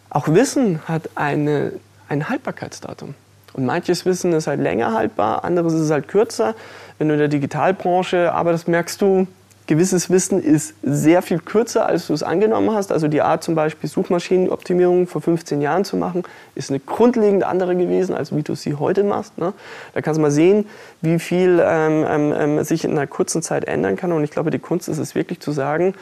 auch 0.09 0.27
Wissen 0.29 0.81
hat 0.87 1.09
eine, 1.13 1.73
ein 2.09 2.27
Haltbarkeitsdatum. 2.27 3.13
Und 3.53 3.65
manches 3.65 4.05
Wissen 4.05 4.33
ist 4.33 4.47
halt 4.47 4.59
länger 4.59 4.93
haltbar, 4.93 5.45
anderes 5.45 5.73
ist 5.73 5.89
halt 5.89 6.07
kürzer. 6.07 6.55
Wenn 6.97 7.09
du 7.09 7.13
in 7.13 7.19
der 7.19 7.27
Digitalbranche 7.27 8.33
arbeitest, 8.33 8.67
merkst 8.67 9.01
du, 9.01 9.27
gewisses 9.67 10.09
Wissen 10.09 10.41
ist 10.41 10.75
sehr 10.83 11.21
viel 11.21 11.39
kürzer, 11.39 11.85
als 11.85 12.07
du 12.07 12.13
es 12.13 12.23
angenommen 12.23 12.71
hast. 12.71 12.91
Also 12.91 13.07
die 13.07 13.21
Art 13.21 13.43
zum 13.43 13.55
Beispiel 13.55 13.89
Suchmaschinenoptimierung 13.89 15.07
vor 15.07 15.21
15 15.21 15.61
Jahren 15.61 15.85
zu 15.85 15.97
machen, 15.97 16.23
ist 16.53 16.69
eine 16.69 16.79
grundlegend 16.79 17.43
andere 17.43 17.75
gewesen, 17.75 18.15
als 18.15 18.35
wie 18.35 18.43
du 18.43 18.55
sie 18.55 18.75
heute 18.75 19.03
machst. 19.03 19.37
Ne? 19.37 19.53
Da 19.93 20.01
kannst 20.01 20.17
du 20.17 20.21
mal 20.21 20.31
sehen, 20.31 20.67
wie 21.01 21.19
viel 21.19 21.61
ähm, 21.63 22.05
ähm, 22.07 22.33
ähm, 22.37 22.63
sich 22.63 22.85
in 22.85 22.91
einer 22.91 23.07
kurzen 23.07 23.41
Zeit 23.41 23.65
ändern 23.65 23.95
kann. 23.95 24.11
Und 24.11 24.23
ich 24.23 24.31
glaube, 24.31 24.51
die 24.51 24.59
Kunst 24.59 24.87
ist 24.87 24.99
es 24.99 25.15
wirklich 25.15 25.39
zu 25.39 25.51
sagen, 25.51 25.95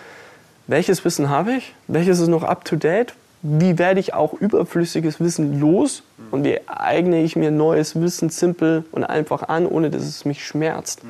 welches 0.68 1.04
Wissen 1.04 1.30
habe 1.30 1.54
ich, 1.54 1.74
welches 1.88 2.20
ist 2.20 2.28
noch 2.28 2.44
up-to-date, 2.44 3.14
wie 3.44 3.78
werde 3.78 4.00
ich 4.00 4.14
auch 4.14 4.34
überflüssiges 4.34 5.20
Wissen 5.20 5.60
los 5.60 6.04
und 6.32 6.46
wie 6.46 6.62
eigne 6.66 7.22
ich 7.22 7.36
mir 7.36 7.52
neues 7.52 8.00
Wissen 8.00 8.30
simpel 8.30 8.86
und 8.92 9.04
einfach 9.04 9.44
an, 9.44 9.68
ohne 9.68 9.90
dass 9.90 10.04
es 10.04 10.24
mich 10.24 10.46
schmerzt. 10.46 11.02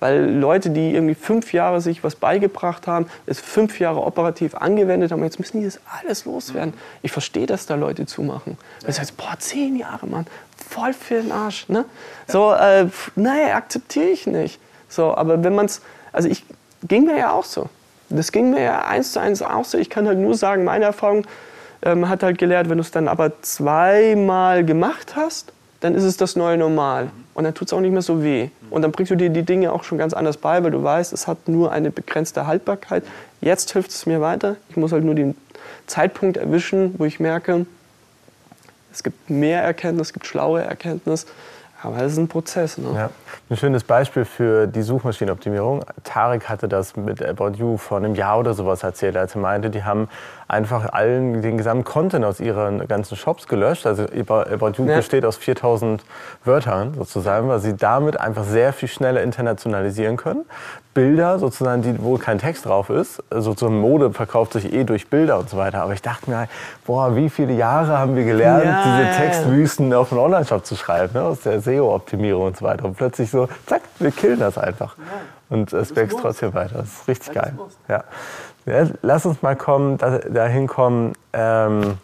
Weil 0.00 0.30
Leute, 0.30 0.70
die 0.70 0.92
irgendwie 0.92 1.14
fünf 1.14 1.52
Jahre 1.52 1.82
sich 1.82 2.02
was 2.02 2.16
beigebracht 2.16 2.86
haben, 2.86 3.06
es 3.26 3.38
fünf 3.38 3.80
Jahre 3.80 4.02
operativ 4.02 4.54
angewendet 4.54 5.12
haben, 5.12 5.22
jetzt 5.24 5.38
müssen 5.38 5.60
die 5.60 5.66
das 5.66 5.78
alles 6.00 6.24
loswerden. 6.24 6.74
Ich 7.02 7.12
verstehe, 7.12 7.46
dass 7.46 7.66
da 7.66 7.74
Leute 7.74 8.06
zumachen. 8.06 8.56
Das 8.86 8.98
heißt, 8.98 9.16
boah, 9.16 9.34
zehn 9.38 9.76
Jahre, 9.76 10.06
Mann, 10.06 10.26
voll 10.70 10.94
für 10.94 11.20
den 11.20 11.32
Arsch. 11.32 11.68
Ne? 11.68 11.84
So, 12.26 12.52
äh, 12.52 12.86
naja, 13.14 13.56
akzeptiere 13.56 14.06
ich 14.06 14.26
nicht. 14.26 14.58
So, 14.88 15.14
aber 15.14 15.44
wenn 15.44 15.54
man 15.54 15.66
es, 15.66 15.82
also 16.12 16.28
ich, 16.28 16.44
ging 16.86 17.04
mir 17.04 17.18
ja 17.18 17.32
auch 17.32 17.44
so. 17.44 17.68
Das 18.08 18.32
ging 18.32 18.50
mir 18.50 18.62
ja 18.62 18.84
eins 18.86 19.12
zu 19.12 19.20
eins 19.20 19.42
auch 19.42 19.64
so. 19.64 19.78
Ich 19.78 19.90
kann 19.90 20.06
halt 20.06 20.18
nur 20.18 20.34
sagen, 20.34 20.64
meine 20.64 20.86
Erfahrung 20.86 21.26
ähm, 21.84 22.08
hat 22.08 22.22
halt 22.22 22.38
gelehrt, 22.38 22.68
wenn 22.68 22.78
du 22.78 22.82
es 22.82 22.90
dann 22.90 23.08
aber 23.08 23.40
zweimal 23.42 24.64
gemacht 24.64 25.14
hast, 25.14 25.52
dann 25.80 25.94
ist 25.94 26.04
es 26.04 26.16
das 26.16 26.34
neue 26.34 26.56
Normal. 26.56 27.10
Und 27.34 27.44
dann 27.44 27.54
tut 27.54 27.68
es 27.68 27.72
auch 27.72 27.80
nicht 27.80 27.92
mehr 27.92 28.02
so 28.02 28.22
weh. 28.22 28.48
Und 28.70 28.82
dann 28.82 28.90
bringst 28.90 29.10
du 29.10 29.16
dir 29.16 29.28
die 29.28 29.42
Dinge 29.42 29.70
auch 29.72 29.84
schon 29.84 29.98
ganz 29.98 30.14
anders 30.14 30.38
bei, 30.38 30.64
weil 30.64 30.70
du 30.70 30.82
weißt, 30.82 31.12
es 31.12 31.26
hat 31.26 31.46
nur 31.46 31.72
eine 31.72 31.90
begrenzte 31.90 32.46
Haltbarkeit. 32.46 33.04
Jetzt 33.40 33.72
hilft 33.72 33.90
es 33.90 34.06
mir 34.06 34.20
weiter. 34.20 34.56
Ich 34.70 34.76
muss 34.76 34.92
halt 34.92 35.04
nur 35.04 35.14
den 35.14 35.36
Zeitpunkt 35.86 36.38
erwischen, 36.38 36.94
wo 36.98 37.04
ich 37.04 37.20
merke, 37.20 37.66
es 38.92 39.02
gibt 39.02 39.28
mehr 39.28 39.62
Erkenntnis, 39.62 40.08
es 40.08 40.12
gibt 40.12 40.26
schlaue 40.26 40.62
Erkenntnis. 40.62 41.26
Aber 41.82 41.98
es 41.98 42.12
ist 42.12 42.18
ein 42.18 42.28
Prozess. 42.28 42.78
Ne? 42.78 42.88
Ja. 42.94 43.10
Ein 43.50 43.56
schönes 43.58 43.84
Beispiel 43.84 44.24
für 44.24 44.66
die 44.66 44.80
Suchmaschinenoptimierung. 44.80 45.84
Tarek 46.02 46.48
hatte 46.48 46.66
das 46.66 46.96
mit 46.96 47.22
About 47.22 47.58
You 47.58 47.76
vor 47.76 47.98
einem 47.98 48.14
Jahr 48.14 48.38
oder 48.38 48.54
sowas 48.54 48.82
erzählt, 48.82 49.18
als 49.18 49.34
er 49.34 49.42
meinte, 49.42 49.68
die 49.68 49.84
haben 49.84 50.08
einfach 50.48 50.92
allen 50.92 51.42
den 51.42 51.56
gesamten 51.56 51.84
Content 51.84 52.24
aus 52.24 52.40
ihren 52.40 52.86
ganzen 52.86 53.16
Shops 53.16 53.48
gelöscht. 53.48 53.86
Also 53.86 54.04
About 54.04 54.72
You 54.76 54.86
ja. 54.86 54.96
besteht 54.96 55.24
aus 55.24 55.36
4000 55.36 56.04
Wörtern 56.44 56.94
sozusagen, 56.94 57.48
weil 57.48 57.60
sie 57.60 57.76
damit 57.76 58.18
einfach 58.20 58.44
sehr 58.44 58.72
viel 58.72 58.88
schneller 58.88 59.22
internationalisieren 59.22 60.16
können. 60.16 60.44
Bilder 60.94 61.40
sozusagen, 61.40 61.82
die, 61.82 62.00
wo 62.02 62.16
kein 62.16 62.38
Text 62.38 62.66
drauf 62.66 62.88
ist. 62.88 63.22
Sozusagen 63.30 63.80
Mode 63.80 64.12
verkauft 64.12 64.52
sich 64.52 64.72
eh 64.72 64.84
durch 64.84 65.08
Bilder 65.08 65.38
und 65.38 65.50
so 65.50 65.56
weiter. 65.56 65.82
Aber 65.82 65.92
ich 65.92 66.02
dachte 66.02 66.30
mir, 66.30 66.48
boah, 66.86 67.16
wie 67.16 67.28
viele 67.28 67.52
Jahre 67.52 67.98
haben 67.98 68.14
wir 68.14 68.24
gelernt, 68.24 68.64
ja, 68.64 68.82
diese 68.84 69.02
ja, 69.02 69.16
Textwüsten 69.16 69.92
auf 69.92 70.12
einen 70.12 70.20
Online-Shop 70.20 70.64
zu 70.64 70.76
schreiben, 70.76 71.14
ne? 71.14 71.22
aus 71.22 71.40
der 71.40 71.60
SEO-Optimierung 71.60 72.46
und 72.46 72.56
so 72.56 72.64
weiter. 72.64 72.84
Und 72.84 72.96
plötzlich 72.96 73.30
so, 73.30 73.48
zack, 73.66 73.82
wir 73.98 74.12
killen 74.12 74.38
das 74.38 74.56
einfach. 74.56 74.96
Und 75.50 75.72
es 75.72 75.94
wächst 75.94 76.18
trotzdem 76.20 76.54
weiter. 76.54 76.78
Das 76.78 76.88
ist 76.88 77.08
richtig 77.08 77.34
geil. 77.34 77.54
Ja. 77.88 78.04
Ja, 78.66 78.86
lass 79.02 79.26
uns 79.26 79.42
mal 79.42 79.56
kommen, 79.56 79.98
dahin 79.98 80.66
kommen, 80.66 81.12
ähm, 81.34 81.98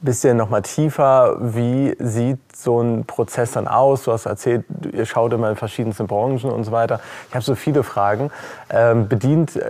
bisschen 0.00 0.36
noch 0.36 0.50
mal 0.50 0.60
tiefer, 0.60 1.36
wie 1.40 1.96
sieht 1.98 2.38
so 2.54 2.80
ein 2.80 3.04
Prozess 3.04 3.52
dann 3.52 3.66
aus? 3.66 4.04
Du 4.04 4.12
hast 4.12 4.26
erzählt, 4.26 4.64
ihr 4.92 5.06
schaut 5.06 5.32
immer 5.32 5.48
in 5.50 5.56
verschiedenste 5.56 6.04
Branchen 6.04 6.50
und 6.50 6.64
so 6.64 6.72
weiter. 6.72 7.00
Ich 7.28 7.34
habe 7.34 7.44
so 7.44 7.54
viele 7.54 7.82
Fragen. 7.82 8.30
Ähm, 8.70 9.08
bedient, 9.08 9.56
äh, 9.56 9.62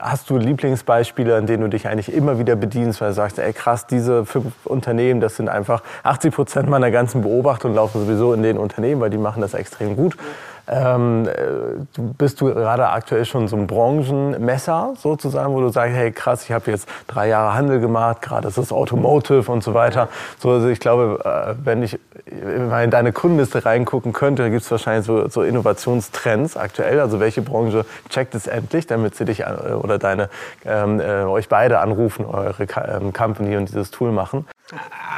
hast 0.00 0.30
du 0.30 0.38
Lieblingsbeispiele, 0.38 1.36
an 1.36 1.46
denen 1.46 1.62
du 1.62 1.68
dich 1.68 1.86
eigentlich 1.88 2.12
immer 2.12 2.38
wieder 2.38 2.56
bedienst, 2.56 3.00
weil 3.00 3.08
du 3.08 3.14
sagst, 3.14 3.38
ey 3.38 3.52
krass, 3.52 3.86
diese 3.86 4.24
fünf 4.24 4.54
Unternehmen, 4.64 5.20
das 5.20 5.36
sind 5.36 5.48
einfach 5.48 5.82
80 6.02 6.34
Prozent 6.34 6.68
meiner 6.68 6.90
ganzen 6.90 7.22
Beobachtung 7.22 7.74
laufen 7.74 8.00
sowieso 8.06 8.32
in 8.32 8.42
den 8.42 8.58
Unternehmen, 8.58 9.00
weil 9.00 9.10
die 9.10 9.18
machen 9.18 9.42
das 9.42 9.54
extrem 9.54 9.94
gut. 9.96 10.16
Ähm, 10.68 11.28
äh, 11.28 12.00
bist 12.18 12.40
du 12.40 12.46
gerade 12.46 12.88
aktuell 12.88 13.24
schon 13.24 13.48
so 13.48 13.56
ein 13.56 13.66
Branchenmesser 13.66 14.94
sozusagen, 14.96 15.52
wo 15.52 15.60
du 15.60 15.68
sagst, 15.68 15.94
hey 15.96 16.12
krass, 16.12 16.44
ich 16.44 16.52
habe 16.52 16.70
jetzt 16.70 16.88
drei 17.06 17.28
Jahre 17.28 17.54
Handel 17.54 17.80
gemacht, 17.80 18.22
gerade 18.22 18.48
ist 18.48 18.58
es 18.58 18.72
Automotive 18.72 19.50
und 19.50 19.62
so 19.62 19.74
weiter. 19.74 20.08
So, 20.38 20.50
also 20.50 20.68
ich 20.68 20.80
glaube, 20.80 21.20
äh, 21.24 21.54
wenn 21.64 21.82
ich 21.82 21.98
mal 22.68 22.84
in 22.84 22.90
deine 22.90 23.12
Kundenliste 23.12 23.64
reingucken 23.64 24.12
könnte, 24.12 24.50
gibt 24.50 24.62
es 24.62 24.70
wahrscheinlich 24.70 25.06
so, 25.06 25.28
so, 25.28 25.42
Innovationstrends 25.42 26.56
aktuell. 26.56 27.00
Also 27.00 27.20
welche 27.20 27.42
Branche 27.42 27.84
checkt 28.08 28.34
es 28.34 28.46
endlich, 28.46 28.86
damit 28.86 29.14
sie 29.14 29.24
dich 29.24 29.40
äh, 29.40 29.72
oder 29.72 29.98
deine, 29.98 30.28
ähm, 30.64 31.00
äh, 31.00 31.24
euch 31.24 31.48
beide 31.48 31.80
anrufen, 31.80 32.24
eure 32.24 32.66
ähm, 32.88 33.12
Company 33.12 33.56
und 33.56 33.68
dieses 33.68 33.90
Tool 33.90 34.12
machen? 34.12 34.46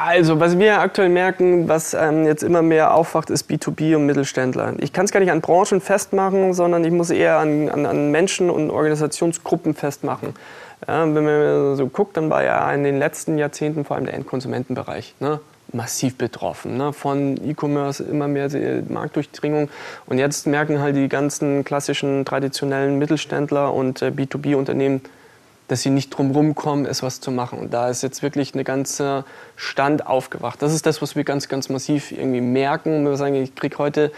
Also, 0.05 0.41
was 0.41 0.59
wir 0.59 0.81
aktuell 0.81 1.11
merken, 1.11 1.69
was 1.69 1.95
ähm, 1.95 2.25
jetzt 2.25 2.43
immer 2.43 2.63
mehr 2.63 2.95
aufwacht, 2.95 3.29
ist 3.29 3.51
B2B 3.51 3.95
und 3.97 4.07
Mittelständler. 4.07 4.75
Ich 4.79 4.93
kann 4.93 5.05
es 5.05 5.13
gar 5.13 5.21
nicht 5.21 5.31
an 5.31 5.43
Branchen 5.43 5.81
festmachen, 5.81 6.55
sondern 6.55 6.85
ich 6.85 6.91
muss 6.91 7.11
eher 7.11 7.37
an, 7.37 7.69
an, 7.69 7.85
an 7.85 8.11
Menschen 8.11 8.49
und 8.49 8.71
Organisationsgruppen 8.71 9.75
festmachen. 9.75 10.35
Ja, 10.89 11.03
wenn 11.15 11.25
man 11.25 11.77
so 11.77 11.87
guckt, 11.87 12.17
dann 12.17 12.31
war 12.31 12.43
ja 12.43 12.73
in 12.73 12.83
den 12.83 12.99
letzten 12.99 13.39
Jahrzehnten 13.39 13.85
vor 13.85 13.97
allem 13.97 14.07
der 14.07 14.15
Endkonsumentenbereich 14.15 15.15
ne, 15.21 15.39
massiv 15.73 16.17
betroffen. 16.17 16.77
Ne, 16.77 16.93
von 16.93 17.37
E-Commerce 17.37 18.03
immer 18.03 18.29
mehr 18.29 18.51
Marktdurchdringung. 18.89 19.69
Und 20.07 20.19
jetzt 20.19 20.47
merken 20.47 20.81
halt 20.81 20.97
die 20.97 21.09
ganzen 21.09 21.65
klassischen 21.65 22.25
traditionellen 22.25 22.99
Mittelständler 22.99 23.73
und 23.73 24.03
äh, 24.03 24.09
B2B-Unternehmen, 24.09 25.01
dass 25.69 25.83
sie 25.83 25.91
nicht 25.91 26.11
drumherum 26.11 26.55
kommen, 26.55 26.85
es 26.85 27.03
was 27.03 27.21
zu 27.21 27.31
machen. 27.31 27.59
Und 27.59 27.73
da 27.73 27.89
ist 27.89 28.03
jetzt 28.03 28.23
wirklich 28.23 28.53
eine 28.53 28.65
ganze 28.65 29.25
Stand 29.57 30.07
aufgewacht. 30.07 30.61
Das 30.61 30.75
ist 30.75 30.85
das, 30.85 31.01
was 31.01 31.17
wir 31.17 31.25
ganz, 31.25 31.49
ganz 31.49 31.69
massiv 31.69 32.13
irgendwie 32.13 32.43
merken. 32.43 33.05
Wir 33.05 33.17
sagen, 33.17 33.37
ich 33.37 33.55
kriege 33.55 33.79
heute 33.79 34.13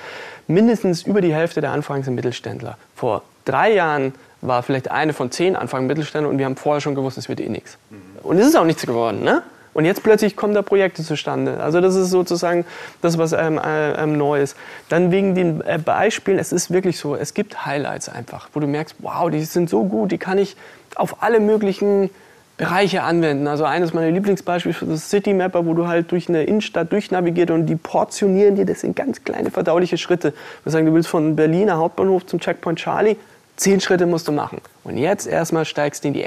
mindestens 0.49 1.03
über 1.03 1.21
die 1.21 1.33
Hälfte 1.33 1.61
der 1.61 1.71
Anfragen 1.71 2.03
sind 2.03 2.17
Mittelständler. 2.17 2.77
Vor 2.97 3.23
drei 3.45 3.73
Jahren 3.73 4.15
war 4.41 4.63
vielleicht 4.63 4.91
eine 4.91 5.13
von 5.13 5.31
zehn 5.31 5.55
Anfragen 5.55 5.87
Mittelständler 5.87 6.31
und 6.31 6.39
wir 6.39 6.45
haben 6.45 6.57
vorher 6.57 6.81
schon 6.81 6.95
gewusst, 6.95 7.19
es 7.19 7.29
wird 7.29 7.41
eh 7.41 7.49
nichts. 7.49 7.79
Und 8.23 8.39
es 8.39 8.49
ist 8.49 8.57
auch 8.57 8.65
nichts 8.65 8.85
geworden. 8.85 9.23
Ne? 9.23 9.43
Und 9.75 9.85
jetzt 9.85 10.03
plötzlich 10.03 10.37
kommen 10.37 10.55
da 10.55 10.63
Projekte 10.63 11.03
zustande. 11.03 11.61
Also 11.61 11.81
das 11.81 11.97
ist 11.97 12.11
sozusagen 12.11 12.65
das, 13.03 13.19
was 13.19 13.33
ähm, 13.33 13.59
äh, 13.59 13.93
ähm, 14.03 14.17
neu 14.17 14.41
ist. 14.41 14.57
Dann 14.89 15.11
wegen 15.11 15.35
den 15.35 15.61
äh, 15.63 15.79
Beispielen, 15.79 16.39
es 16.39 16.53
ist 16.53 16.71
wirklich 16.71 16.99
so, 16.99 17.17
es 17.17 17.35
gibt 17.35 17.67
Highlights 17.67 18.09
einfach, 18.09 18.49
wo 18.55 18.61
du 18.61 18.67
merkst, 18.67 18.97
wow, 19.01 19.29
die 19.31 19.43
sind 19.45 19.69
so 19.69 19.85
gut, 19.85 20.13
die 20.13 20.19
kann 20.19 20.39
ich 20.39 20.57
auf 20.95 21.23
alle 21.23 21.41
möglichen 21.41 22.09
Bereiche 22.57 23.03
anwenden. 23.03 23.49
Also 23.49 23.65
eines 23.65 23.93
meiner 23.93 24.13
Lieblingsbeispiele 24.13 24.75
ist 24.75 24.89
das 24.89 25.11
City 25.11 25.35
Mapper, 25.35 25.67
wo 25.67 25.75
du 25.75 25.89
halt 25.89 26.13
durch 26.13 26.29
eine 26.29 26.45
Innenstadt 26.45 26.93
durchnavigiert 26.93 27.51
und 27.51 27.67
die 27.67 27.75
portionieren 27.75 28.55
dir, 28.55 28.65
das 28.65 28.81
sind 28.81 28.95
ganz 28.95 29.25
kleine 29.25 29.51
verdauliche 29.51 29.99
Schritte. 29.99 30.33
Wir 30.63 30.71
sagen, 30.71 30.87
du 30.87 30.95
willst 30.95 31.09
von 31.09 31.35
Berliner 31.35 31.79
Hauptbahnhof 31.79 32.27
zum 32.27 32.39
Checkpoint 32.39 32.79
Charlie, 32.79 33.17
zehn 33.57 33.81
Schritte 33.81 34.07
musst 34.07 34.29
du 34.29 34.33
machen. 34.33 34.61
Und 34.85 34.99
jetzt 34.99 35.27
erstmal 35.27 35.65
steigst 35.65 36.05
du 36.05 36.09
in 36.09 36.15
die 36.15 36.23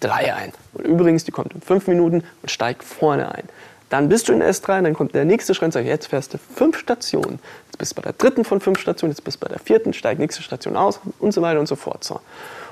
S3 0.00 0.34
ein. 0.34 0.52
Und 0.74 0.86
übrigens, 0.86 1.24
die 1.24 1.30
kommt 1.30 1.54
in 1.54 1.60
fünf 1.60 1.86
Minuten 1.86 2.24
und 2.42 2.50
steigt 2.50 2.84
vorne 2.84 3.34
ein. 3.34 3.44
Dann 3.90 4.08
bist 4.08 4.28
du 4.28 4.32
in 4.32 4.42
S3, 4.42 4.82
dann 4.82 4.94
kommt 4.94 5.14
der 5.14 5.24
nächste 5.24 5.52
Schritt 5.52 5.66
und 5.66 5.72
sagt, 5.72 5.86
jetzt 5.86 6.06
fährst 6.06 6.32
du 6.32 6.38
fünf 6.38 6.78
Stationen. 6.78 7.40
Jetzt 7.66 7.78
bist 7.78 7.92
du 7.92 7.96
bei 7.96 8.02
der 8.02 8.12
dritten 8.12 8.44
von 8.44 8.60
fünf 8.60 8.78
Stationen, 8.78 9.10
jetzt 9.12 9.24
bist 9.24 9.38
du 9.38 9.46
bei 9.46 9.48
der 9.48 9.58
vierten, 9.58 9.92
steigt 9.92 10.20
nächste 10.20 10.42
Station 10.42 10.76
aus 10.76 11.00
und 11.18 11.32
so 11.32 11.42
weiter 11.42 11.58
und 11.58 11.66
so 11.66 11.74
fort. 11.74 12.04
So. 12.04 12.20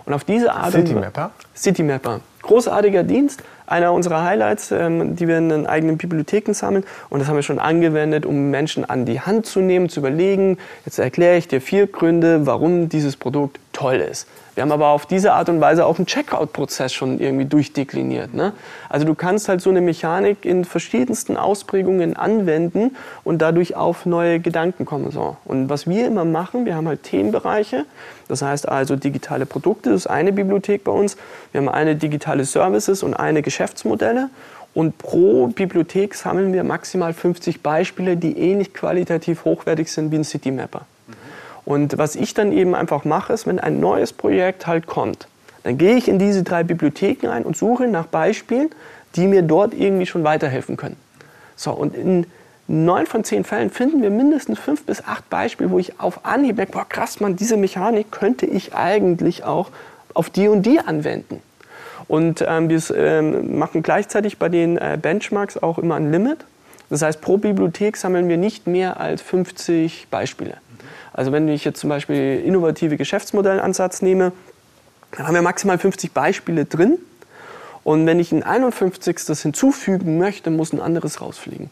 Und 0.05 0.15
auf 0.15 0.23
diese 0.23 0.53
Art. 0.53 0.73
City 0.73 0.95
Mapper? 0.95 1.33
City 1.57 1.83
Mapper. 1.83 2.21
Großartiger 2.43 3.03
Dienst, 3.03 3.43
einer 3.67 3.93
unserer 3.93 4.23
Highlights, 4.23 4.71
ähm, 4.71 5.17
die 5.17 5.27
wir 5.27 5.39
in 5.39 5.49
den 5.49 5.67
eigenen 5.67 5.99
Bibliotheken 5.99 6.55
sammeln. 6.55 6.85
Und 7.11 7.19
das 7.19 7.29
haben 7.29 7.35
wir 7.35 7.43
schon 7.43 7.59
angewendet, 7.59 8.25
um 8.25 8.51
Menschen 8.51 8.85
an 8.85 9.05
die 9.05 9.21
Hand 9.21 9.45
zu 9.45 9.59
nehmen, 9.61 9.89
zu 9.89 10.01
überlegen, 10.01 10.57
jetzt 10.87 11.01
erkläre 11.01 11.37
ich 11.37 11.49
dir 11.49 11.61
vier 11.61 11.89
Gründe, 11.89 12.47
warum 12.47 12.89
dieses 12.89 13.17
Produkt 13.17 13.59
toll 13.73 13.97
ist. 13.97 14.29
Wir 14.59 14.63
haben 14.63 14.73
aber 14.73 14.89
auf 14.89 15.07
diese 15.07 15.35
Art 15.35 15.49
und 15.51 15.61
Weise 15.61 15.87
auch 15.87 15.99
einen 15.99 16.07
Checkout-Prozess 16.07 16.93
schon 16.93 17.21
irgendwie 17.21 17.45
durchdekliniert. 17.45 18.35
Ne? 18.35 18.53
Also 18.89 19.07
du 19.07 19.15
kannst 19.15 19.49
halt 19.49 19.61
so 19.61 19.71
eine 19.71 19.81
Mechanik 19.81 20.45
in 20.45 20.65
verschiedensten 20.65 21.37
Ausprägungen 21.37 22.17
anwenden 22.17 22.97
und 23.23 23.41
dadurch 23.41 23.77
auf 23.77 24.05
neue 24.05 24.41
Gedanken 24.41 24.85
kommen. 24.85 25.13
So. 25.13 25.37
Und 25.45 25.69
was 25.69 25.87
wir 25.87 26.09
immer 26.09 26.25
machen, 26.25 26.67
wir 26.67 26.75
haben 26.75 26.89
halt 26.89 27.05
Themenbereiche. 27.05 27.85
Das 28.27 28.43
heißt 28.43 28.69
also 28.69 28.97
digitale 28.97 29.47
Produkte, 29.47 29.91
das 29.91 30.01
ist 30.01 30.07
eine 30.09 30.33
Bibliothek 30.33 30.83
bei 30.83 30.91
uns. 30.91 31.17
Wir 31.53 31.61
haben 31.61 31.69
eine 31.69 31.95
digitale 31.95 32.45
Services 32.45 33.05
und 33.05 33.15
eine 33.15 33.43
Geschäftsmodelle. 33.43 34.29
Und 34.75 34.99
pro 34.99 35.47
Bibliothek 35.47 36.17
sammeln 36.17 36.53
wir 36.53 36.65
maximal 36.65 37.13
50 37.13 37.63
Beispiele, 37.63 38.17
die 38.17 38.37
ähnlich 38.37 38.75
qualitativ 38.75 39.45
hochwertig 39.45 39.93
sind 39.93 40.11
wie 40.11 40.17
ein 40.17 40.25
Citymapper. 40.25 40.85
Und 41.69 41.99
was 41.99 42.17
ich 42.17 42.33
dann 42.33 42.51
eben 42.51 42.75
einfach 42.75 43.05
mache, 43.05 43.35
ist, 43.35 43.47
wenn 43.47 43.59
ein 43.59 43.79
neues 43.79 44.15
Projekt 44.15 44.67
halt 44.67 44.87
kommt, 44.87 45.29
dann 45.65 45.77
gehe 45.77 45.97
ich 45.97 46.09
in 46.09 46.19
diese 46.19 46.43
drei 46.43 46.63
Bibliotheken 46.63 47.29
ein 47.29 47.43
und 47.43 47.59
suche 47.59 47.89
nach 47.89 48.07
Beispielen, 48.07 48.71
die 49.17 49.27
mir 49.27 49.43
dort 49.43 49.75
irgendwie 49.75 50.07
schon 50.07 50.25
weiterhelfen 50.25 50.79
können. 50.79 50.97
So, 51.57 51.73
und 51.73 51.95
in 51.95 52.25
neun 52.69 53.05
von 53.05 53.23
zehn 53.23 53.45
Fällen 53.45 53.69
finden 53.69 54.01
wir 54.01 54.09
mindestens 54.09 54.59
fünf 54.59 54.85
bis 54.85 55.05
acht 55.05 55.29
Beispiele, 55.29 55.71
wo 55.71 55.79
ich 55.79 56.01
auf 56.01 56.25
Anhieb 56.25 56.57
merke, 56.57 56.73
boah, 56.73 56.87
krass, 56.89 57.21
man, 57.21 57.37
diese 57.37 57.59
Mechanik 57.59 58.11
könnte 58.11 58.47
ich 58.47 58.75
eigentlich 58.75 59.45
auch 59.45 59.69
auf 60.15 60.31
die 60.31 60.49
und 60.49 60.63
die 60.63 60.81
anwenden. 60.81 61.43
Und 62.07 62.43
ähm, 62.49 62.71
wir 62.71 62.81
ähm, 62.97 63.59
machen 63.59 63.83
gleichzeitig 63.83 64.39
bei 64.39 64.49
den 64.49 64.79
äh, 64.79 64.97
Benchmarks 64.99 65.63
auch 65.63 65.77
immer 65.77 65.97
ein 65.97 66.11
Limit. 66.13 66.39
Das 66.89 67.03
heißt, 67.03 67.21
pro 67.21 67.37
Bibliothek 67.37 67.99
sammeln 67.99 68.27
wir 68.31 68.39
nicht 68.39 68.67
mehr 68.67 68.99
als 68.99 69.21
50 69.21 70.07
Beispiele. 70.11 70.55
Also 71.19 71.33
wenn 71.33 71.49
ich 71.49 71.65
jetzt 71.65 71.81
zum 71.81 71.91
Beispiel 71.91 72.41
innovative 72.47 72.97
Geschäftsmodellansatz 72.97 74.03
nehme, 74.03 74.31
dann 75.11 75.27
haben 75.27 75.35
wir 75.35 75.43
maximal 75.43 75.77
50 75.77 76.13
Beispiele 76.13 76.65
drin. 76.65 76.97
Und 77.83 78.07
wenn 78.07 78.21
ich 78.21 78.31
ein 78.31 78.45
51. 78.45 79.19
hinzufügen 79.43 80.19
möchte, 80.19 80.51
muss 80.51 80.73
ein 80.73 80.81
anderes 80.81 81.21
rausfliegen. 81.21 81.71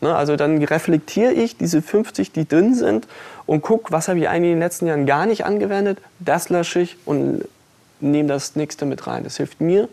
Ne, 0.00 0.14
also 0.14 0.36
dann 0.36 0.62
reflektiere 0.62 1.32
ich 1.32 1.56
diese 1.56 1.82
50, 1.82 2.30
die 2.30 2.46
drin 2.46 2.76
sind 2.76 3.08
und 3.46 3.62
gucke, 3.62 3.90
was 3.90 4.06
habe 4.06 4.20
ich 4.20 4.28
eigentlich 4.28 4.52
in 4.52 4.58
den 4.58 4.62
letzten 4.62 4.86
Jahren 4.86 5.06
gar 5.06 5.26
nicht 5.26 5.44
angewendet. 5.44 5.98
Das 6.20 6.48
lösche 6.48 6.78
ich 6.78 6.98
und 7.04 7.48
nehme 7.98 8.28
das 8.28 8.54
nächste 8.54 8.86
mit 8.86 9.08
rein. 9.08 9.24
Das 9.24 9.38
hilft 9.38 9.60
mir, 9.60 9.88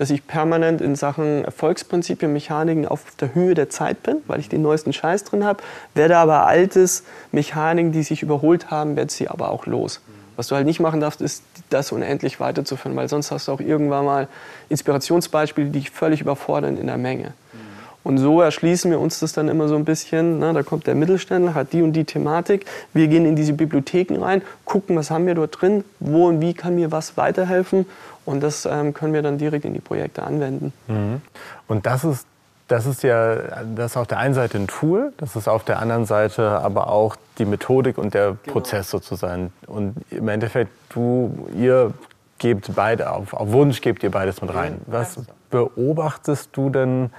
dass 0.00 0.08
ich 0.08 0.26
permanent 0.26 0.80
in 0.80 0.96
Sachen 0.96 1.44
Erfolgsprinzipien, 1.44 2.32
Mechaniken 2.32 2.88
auf 2.88 3.04
der 3.20 3.34
Höhe 3.34 3.52
der 3.52 3.68
Zeit 3.68 4.02
bin, 4.02 4.16
weil 4.28 4.40
ich 4.40 4.48
den 4.48 4.62
neuesten 4.62 4.94
Scheiß 4.94 5.24
drin 5.24 5.44
habe. 5.44 5.62
Werde 5.92 6.16
aber 6.16 6.46
altes 6.46 7.04
Mechaniken, 7.32 7.92
die 7.92 8.02
sich 8.02 8.22
überholt 8.22 8.70
haben, 8.70 8.96
werde 8.96 9.12
sie 9.12 9.28
aber 9.28 9.50
auch 9.50 9.66
los. 9.66 10.00
Was 10.36 10.46
du 10.46 10.56
halt 10.56 10.64
nicht 10.64 10.80
machen 10.80 11.00
darfst, 11.00 11.20
ist 11.20 11.44
das 11.68 11.92
unendlich 11.92 12.40
weiterzuführen, 12.40 12.96
weil 12.96 13.10
sonst 13.10 13.30
hast 13.30 13.48
du 13.48 13.52
auch 13.52 13.60
irgendwann 13.60 14.06
mal 14.06 14.28
Inspirationsbeispiele, 14.70 15.66
die 15.66 15.80
dich 15.80 15.90
völlig 15.90 16.22
überfordern 16.22 16.78
in 16.78 16.86
der 16.86 16.96
Menge. 16.96 17.34
Und 18.02 18.18
so 18.18 18.40
erschließen 18.40 18.90
wir 18.90 18.98
uns 18.98 19.20
das 19.20 19.32
dann 19.32 19.48
immer 19.48 19.68
so 19.68 19.76
ein 19.76 19.84
bisschen. 19.84 20.38
Na, 20.38 20.52
da 20.52 20.62
kommt 20.62 20.86
der 20.86 20.94
Mittelständler, 20.94 21.54
hat 21.54 21.72
die 21.72 21.82
und 21.82 21.92
die 21.92 22.04
Thematik. 22.04 22.64
Wir 22.94 23.08
gehen 23.08 23.26
in 23.26 23.36
diese 23.36 23.52
Bibliotheken 23.52 24.22
rein, 24.22 24.42
gucken, 24.64 24.96
was 24.96 25.10
haben 25.10 25.26
wir 25.26 25.34
dort 25.34 25.60
drin, 25.60 25.84
wo 25.98 26.28
und 26.28 26.40
wie 26.40 26.54
kann 26.54 26.74
mir 26.74 26.90
was 26.92 27.16
weiterhelfen. 27.16 27.86
Und 28.24 28.42
das 28.42 28.66
ähm, 28.66 28.94
können 28.94 29.12
wir 29.12 29.22
dann 29.22 29.38
direkt 29.38 29.64
in 29.64 29.74
die 29.74 29.80
Projekte 29.80 30.22
anwenden. 30.22 30.72
Mhm. 30.88 31.20
Und 31.68 31.86
das 31.86 32.04
ist, 32.04 32.26
das 32.68 32.86
ist 32.86 33.02
ja 33.02 33.36
das 33.74 33.92
ist 33.92 33.96
auf 33.96 34.06
der 34.06 34.18
einen 34.18 34.34
Seite 34.34 34.58
ein 34.58 34.68
Tool, 34.68 35.12
das 35.16 35.34
ist 35.34 35.48
auf 35.48 35.64
der 35.64 35.80
anderen 35.80 36.04
Seite 36.06 36.60
aber 36.60 36.88
auch 36.88 37.16
die 37.38 37.44
Methodik 37.44 37.98
und 37.98 38.14
der 38.14 38.36
genau. 38.42 38.52
Prozess 38.52 38.90
sozusagen. 38.90 39.52
Und 39.66 39.94
im 40.10 40.28
Endeffekt, 40.28 40.70
du, 40.90 41.48
ihr 41.56 41.92
gebt 42.38 42.74
beide, 42.74 43.10
auf, 43.10 43.34
auf 43.34 43.50
Wunsch 43.50 43.80
gebt 43.80 44.02
ihr 44.02 44.10
beides 44.10 44.40
mit 44.40 44.54
rein. 44.54 44.80
Was 44.86 45.18
beobachtest 45.50 46.50
du 46.52 46.70
denn? 46.70 47.10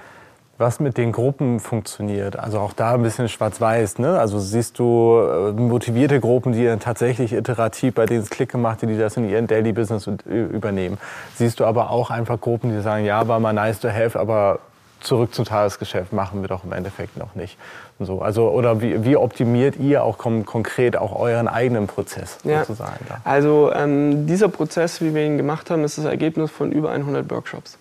Was 0.58 0.80
mit 0.80 0.96
den 0.96 1.12
Gruppen 1.12 1.60
funktioniert. 1.60 2.38
Also 2.38 2.58
auch 2.58 2.72
da 2.72 2.94
ein 2.94 3.02
bisschen 3.02 3.28
schwarz-weiß. 3.28 3.98
Ne? 3.98 4.18
Also 4.18 4.38
siehst 4.38 4.78
du 4.78 5.18
äh, 5.20 5.52
motivierte 5.52 6.20
Gruppen, 6.20 6.52
die 6.52 6.64
dann 6.64 6.80
tatsächlich 6.80 7.32
iterativ, 7.32 7.94
bei 7.94 8.06
denen 8.06 8.22
es 8.22 8.30
Klick 8.30 8.50
gemacht 8.50 8.82
hat, 8.82 8.88
die 8.88 8.98
das 8.98 9.16
in 9.16 9.28
ihren 9.28 9.46
Daily 9.46 9.72
Business 9.72 10.08
übernehmen. 10.26 10.98
Siehst 11.34 11.60
du 11.60 11.64
aber 11.64 11.90
auch 11.90 12.10
einfach 12.10 12.40
Gruppen, 12.40 12.70
die 12.70 12.80
sagen, 12.80 13.04
ja, 13.04 13.26
war 13.28 13.40
mal 13.40 13.52
nice 13.52 13.80
to 13.80 13.88
have, 13.88 14.18
aber 14.18 14.60
zurück 15.02 15.34
zum 15.34 15.44
Tagesgeschäft 15.44 16.12
machen 16.12 16.42
wir 16.42 16.48
doch 16.48 16.64
im 16.64 16.72
Endeffekt 16.72 17.16
noch 17.16 17.34
nicht. 17.34 17.58
Und 17.98 18.06
so. 18.06 18.20
Also, 18.20 18.50
oder 18.50 18.80
wie, 18.80 19.04
wie 19.04 19.16
optimiert 19.16 19.76
ihr 19.76 20.04
auch 20.04 20.18
konkret 20.18 20.96
auch 20.96 21.18
euren 21.18 21.48
eigenen 21.48 21.86
Prozess 21.86 22.38
ja. 22.44 22.60
sozusagen? 22.60 23.04
Da? 23.08 23.20
Also 23.24 23.72
ähm, 23.72 24.26
dieser 24.26 24.48
Prozess, 24.48 25.00
wie 25.00 25.14
wir 25.14 25.24
ihn 25.24 25.36
gemacht 25.36 25.70
haben, 25.70 25.84
ist 25.84 25.98
das 25.98 26.04
Ergebnis 26.04 26.50
von 26.50 26.72
über 26.72 26.90
100 26.90 27.30
Workshops. 27.30 27.78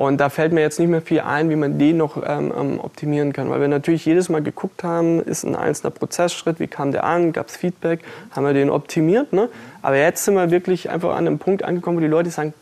Und 0.00 0.16
da 0.16 0.30
fällt 0.30 0.54
mir 0.54 0.62
jetzt 0.62 0.78
nicht 0.78 0.88
mehr 0.88 1.02
viel 1.02 1.20
ein, 1.20 1.50
wie 1.50 1.56
man 1.56 1.78
den 1.78 1.98
noch 1.98 2.16
ähm, 2.26 2.50
ähm, 2.58 2.80
optimieren 2.80 3.34
kann. 3.34 3.50
Weil 3.50 3.60
wir 3.60 3.68
natürlich 3.68 4.06
jedes 4.06 4.30
Mal 4.30 4.42
geguckt 4.42 4.82
haben, 4.82 5.20
ist 5.20 5.44
ein 5.44 5.54
einzelner 5.54 5.90
Prozessschritt, 5.90 6.58
wie 6.58 6.68
kam 6.68 6.90
der 6.90 7.04
an, 7.04 7.34
gab 7.34 7.48
es 7.48 7.58
Feedback, 7.58 8.00
haben 8.30 8.46
wir 8.46 8.54
den 8.54 8.70
optimiert. 8.70 9.34
Ne? 9.34 9.50
Aber 9.82 9.96
jetzt 9.96 10.24
sind 10.24 10.32
wir 10.36 10.50
wirklich 10.50 10.88
einfach 10.88 11.10
an 11.10 11.26
einem 11.26 11.38
Punkt 11.38 11.64
angekommen, 11.64 11.98
wo 11.98 12.00
die 12.00 12.06
Leute 12.06 12.30
sagen, 12.30 12.54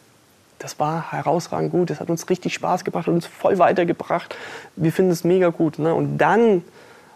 das 0.58 0.80
war 0.80 1.12
herausragend 1.12 1.70
gut, 1.70 1.90
das 1.90 2.00
hat 2.00 2.10
uns 2.10 2.28
richtig 2.28 2.54
Spaß 2.54 2.84
gebracht, 2.84 3.06
hat 3.06 3.14
uns 3.14 3.26
voll 3.26 3.56
weitergebracht. 3.60 4.34
Wir 4.74 4.90
finden 4.90 5.12
es 5.12 5.22
mega 5.22 5.50
gut. 5.50 5.78
Ne? 5.78 5.94
Und 5.94 6.18
dann 6.18 6.64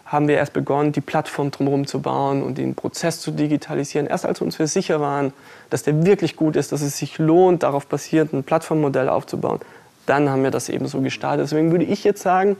haben 0.05 0.29
wir 0.29 0.37
erst 0.37 0.53
begonnen, 0.53 0.93
die 0.93 1.01
Plattform 1.01 1.51
drumherum 1.51 1.85
zu 1.85 2.01
bauen 2.01 2.43
und 2.43 2.57
den 2.57 2.75
Prozess 2.75 3.19
zu 3.19 3.31
digitalisieren. 3.31 4.07
Erst 4.07 4.25
als 4.25 4.39
wir 4.39 4.45
uns 4.45 4.55
sicher 4.55 5.01
waren, 5.01 5.33
dass 5.69 5.83
der 5.83 6.05
wirklich 6.05 6.37
gut 6.37 6.55
ist, 6.55 6.71
dass 6.71 6.81
es 6.81 6.97
sich 6.97 7.17
lohnt, 7.17 7.63
darauf 7.63 7.87
basierend 7.87 8.31
ein 8.31 8.43
Plattformmodell 8.45 9.09
aufzubauen, 9.09 9.59
dann 10.05 10.29
haben 10.29 10.43
wir 10.43 10.51
das 10.51 10.69
eben 10.69 10.87
so 10.87 11.01
gestartet. 11.01 11.45
Deswegen 11.45 11.71
würde 11.71 11.85
ich 11.85 12.03
jetzt 12.03 12.21
sagen, 12.21 12.57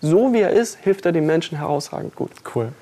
so 0.00 0.32
wie 0.32 0.40
er 0.40 0.50
ist, 0.50 0.76
hilft 0.76 1.06
er 1.06 1.12
den 1.12 1.26
Menschen 1.26 1.58
herausragend 1.58 2.14
gut. 2.14 2.30
Cool. 2.54 2.72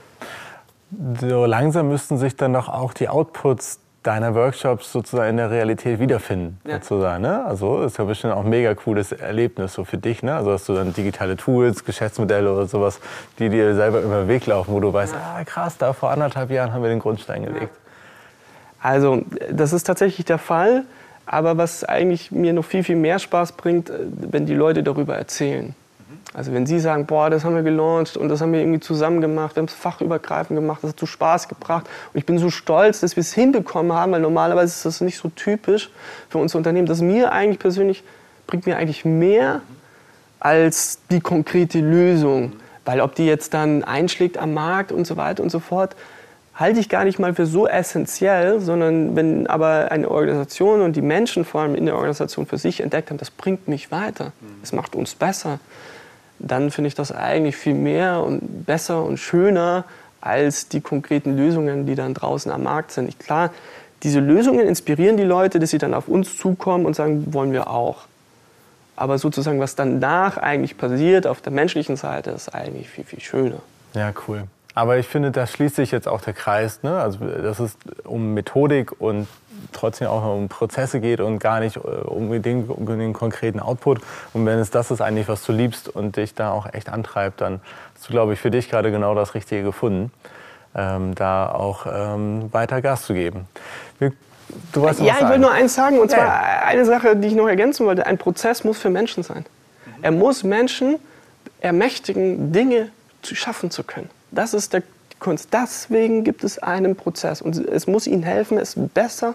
So 1.20 1.46
langsam 1.46 1.88
müssten 1.88 2.18
sich 2.18 2.36
dann 2.36 2.52
doch 2.52 2.68
auch 2.68 2.94
die 2.94 3.08
Outputs 3.08 3.80
deiner 4.06 4.34
Workshops 4.36 4.92
sozusagen 4.92 5.30
in 5.30 5.36
der 5.36 5.50
Realität 5.50 5.98
wiederfinden. 5.98 6.60
Ja. 6.64 6.74
Sozusagen, 6.74 7.22
ne? 7.22 7.44
Also 7.44 7.82
ist 7.82 7.98
ja 7.98 8.04
bestimmt 8.04 8.34
auch 8.34 8.44
ein 8.44 8.50
mega 8.50 8.72
cooles 8.74 9.10
Erlebnis 9.10 9.72
so 9.72 9.84
für 9.84 9.98
dich. 9.98 10.22
Ne? 10.22 10.34
Also 10.34 10.52
hast 10.52 10.68
du 10.68 10.74
dann 10.74 10.92
digitale 10.92 11.36
Tools, 11.36 11.84
Geschäftsmodelle 11.84 12.52
oder 12.52 12.66
sowas, 12.66 13.00
die 13.38 13.48
dir 13.48 13.74
selber 13.74 14.00
über 14.00 14.20
den 14.20 14.28
Weg 14.28 14.46
laufen, 14.46 14.72
wo 14.72 14.80
du 14.80 14.92
weißt, 14.92 15.14
ja. 15.14 15.36
ah 15.38 15.44
krass, 15.44 15.76
da 15.76 15.92
vor 15.92 16.10
anderthalb 16.10 16.50
Jahren 16.50 16.72
haben 16.72 16.82
wir 16.82 16.90
den 16.90 17.00
Grundstein 17.00 17.44
gelegt. 17.44 17.74
Also 18.80 19.22
das 19.50 19.72
ist 19.72 19.84
tatsächlich 19.84 20.24
der 20.24 20.38
Fall. 20.38 20.84
Aber 21.26 21.58
was 21.58 21.84
eigentlich 21.84 22.30
mir 22.30 22.52
noch 22.52 22.64
viel, 22.64 22.84
viel 22.84 22.96
mehr 22.96 23.18
Spaß 23.18 23.52
bringt, 23.52 23.90
äh, 23.90 23.98
wenn 24.30 24.46
die 24.46 24.54
Leute 24.54 24.82
darüber 24.82 25.16
erzählen. 25.16 25.74
Also 26.34 26.52
wenn 26.52 26.66
sie 26.66 26.80
sagen, 26.80 27.06
boah, 27.06 27.30
das 27.30 27.44
haben 27.44 27.54
wir 27.54 27.62
gelauncht 27.62 28.16
und 28.16 28.28
das 28.28 28.40
haben 28.40 28.52
wir 28.52 28.60
irgendwie 28.60 28.80
zusammen 28.80 29.20
gemacht, 29.20 29.56
wir 29.56 29.62
haben 29.62 29.68
es 29.68 29.74
fachübergreifend 29.74 30.58
gemacht, 30.58 30.80
das 30.82 30.90
hat 30.90 31.00
so 31.00 31.06
Spaß 31.06 31.48
gebracht 31.48 31.86
und 32.12 32.18
ich 32.18 32.26
bin 32.26 32.38
so 32.38 32.50
stolz, 32.50 33.00
dass 33.00 33.16
wir 33.16 33.22
es 33.22 33.32
hinbekommen 33.32 33.92
haben, 33.92 34.12
weil 34.12 34.20
normalerweise 34.20 34.66
ist 34.66 34.84
das 34.84 35.00
nicht 35.00 35.16
so 35.16 35.30
typisch 35.30 35.90
für 36.28 36.38
unser 36.38 36.58
Unternehmen. 36.58 36.86
Das 36.86 37.00
mir 37.00 37.32
eigentlich 37.32 37.58
persönlich 37.58 38.04
bringt 38.46 38.66
mir 38.66 38.76
eigentlich 38.76 39.04
mehr 39.04 39.62
als 40.38 41.00
die 41.10 41.20
konkrete 41.20 41.80
Lösung, 41.80 42.52
weil 42.84 43.00
ob 43.00 43.14
die 43.14 43.26
jetzt 43.26 43.54
dann 43.54 43.82
einschlägt 43.82 44.36
am 44.36 44.52
Markt 44.52 44.92
und 44.92 45.06
so 45.06 45.16
weiter 45.16 45.42
und 45.42 45.50
so 45.50 45.58
fort, 45.58 45.96
halte 46.56 46.80
ich 46.80 46.88
gar 46.88 47.04
nicht 47.04 47.18
mal 47.18 47.34
für 47.34 47.46
so 47.46 47.68
essentiell, 47.68 48.60
sondern 48.60 49.14
wenn 49.14 49.46
aber 49.46 49.92
eine 49.92 50.10
Organisation 50.10 50.80
und 50.80 50.96
die 50.96 51.02
Menschen 51.02 51.44
vor 51.44 51.60
allem 51.60 51.74
in 51.74 51.86
der 51.86 51.94
Organisation 51.94 52.46
für 52.46 52.58
sich 52.58 52.80
entdeckt 52.80 53.10
haben, 53.10 53.18
das 53.18 53.30
bringt 53.30 53.68
mich 53.68 53.92
weiter, 53.92 54.32
es 54.62 54.72
macht 54.72 54.96
uns 54.96 55.14
besser, 55.14 55.60
dann 56.38 56.70
finde 56.70 56.88
ich 56.88 56.94
das 56.94 57.12
eigentlich 57.12 57.56
viel 57.56 57.74
mehr 57.74 58.22
und 58.22 58.66
besser 58.66 59.02
und 59.04 59.18
schöner 59.18 59.84
als 60.20 60.68
die 60.68 60.80
konkreten 60.80 61.36
Lösungen, 61.36 61.86
die 61.86 61.94
dann 61.94 62.14
draußen 62.14 62.50
am 62.50 62.64
Markt 62.64 62.90
sind. 62.90 63.08
Ich, 63.08 63.18
klar, 63.18 63.50
diese 64.02 64.20
Lösungen 64.20 64.66
inspirieren 64.66 65.16
die 65.16 65.24
Leute, 65.24 65.58
dass 65.58 65.70
sie 65.70 65.78
dann 65.78 65.94
auf 65.94 66.08
uns 66.08 66.36
zukommen 66.36 66.84
und 66.86 66.96
sagen, 66.96 67.32
wollen 67.32 67.52
wir 67.52 67.70
auch. 67.70 68.04
Aber 68.96 69.18
sozusagen, 69.18 69.60
was 69.60 69.76
danach 69.76 70.38
eigentlich 70.38 70.78
passiert 70.78 71.26
auf 71.26 71.42
der 71.42 71.52
menschlichen 71.52 71.96
Seite, 71.96 72.30
ist 72.30 72.54
eigentlich 72.54 72.88
viel, 72.88 73.04
viel 73.04 73.20
schöner. 73.20 73.60
Ja, 73.94 74.12
cool. 74.26 74.44
Aber 74.76 74.98
ich 74.98 75.08
finde, 75.08 75.30
da 75.30 75.46
schließt 75.46 75.76
sich 75.76 75.90
jetzt 75.90 76.06
auch 76.06 76.20
der 76.20 76.34
Kreis. 76.34 76.82
Ne? 76.82 77.00
Also, 77.00 77.24
dass 77.24 77.60
es 77.60 77.78
um 78.04 78.34
Methodik 78.34 79.00
und 79.00 79.26
trotzdem 79.72 80.08
auch 80.08 80.22
um 80.36 80.50
Prozesse 80.50 81.00
geht 81.00 81.20
und 81.20 81.38
gar 81.38 81.60
nicht 81.60 81.76
äh, 81.76 81.80
unbedingt 81.80 82.68
um 82.68 82.84
den 82.84 83.14
konkreten 83.14 83.58
Output. 83.58 84.02
Und 84.34 84.44
wenn 84.44 84.58
es 84.58 84.70
das 84.70 84.90
ist 84.90 85.00
eigentlich, 85.00 85.28
was 85.28 85.42
du 85.44 85.52
liebst 85.52 85.88
und 85.88 86.16
dich 86.16 86.34
da 86.34 86.50
auch 86.50 86.72
echt 86.74 86.90
antreibt, 86.90 87.40
dann 87.40 87.60
hast 87.94 88.06
du, 88.06 88.12
glaube 88.12 88.34
ich, 88.34 88.38
für 88.38 88.50
dich 88.50 88.68
gerade 88.68 88.90
genau 88.90 89.14
das 89.14 89.34
Richtige 89.34 89.62
gefunden, 89.62 90.12
ähm, 90.74 91.14
da 91.14 91.48
auch 91.48 91.86
ähm, 91.90 92.52
weiter 92.52 92.82
Gas 92.82 93.06
zu 93.06 93.14
geben. 93.14 93.48
Wir 93.98 94.12
Du 94.72 94.86
ja, 94.86 95.16
ich 95.20 95.28
will 95.28 95.38
nur 95.38 95.50
eins 95.50 95.74
sagen, 95.74 95.98
und 95.98 96.08
zwar 96.08 96.62
eine 96.64 96.84
Sache, 96.84 97.16
die 97.16 97.26
ich 97.26 97.34
noch 97.34 97.48
ergänzen 97.48 97.84
wollte. 97.84 98.06
Ein 98.06 98.16
Prozess 98.16 98.62
muss 98.62 98.78
für 98.78 98.90
Menschen 98.90 99.24
sein. 99.24 99.44
Er 100.02 100.12
muss 100.12 100.44
Menschen 100.44 101.00
ermächtigen, 101.58 102.52
Dinge 102.52 102.90
zu 103.22 103.34
schaffen 103.34 103.72
zu 103.72 103.82
können. 103.82 104.08
Das 104.30 104.54
ist 104.54 104.72
der 104.72 104.82
Kunst. 105.18 105.48
Deswegen 105.52 106.24
gibt 106.24 106.44
es 106.44 106.58
einen 106.58 106.96
Prozess 106.96 107.40
und 107.40 107.56
es 107.56 107.86
muss 107.86 108.06
ihnen 108.06 108.22
helfen, 108.22 108.58
es 108.58 108.74
besser 108.76 109.34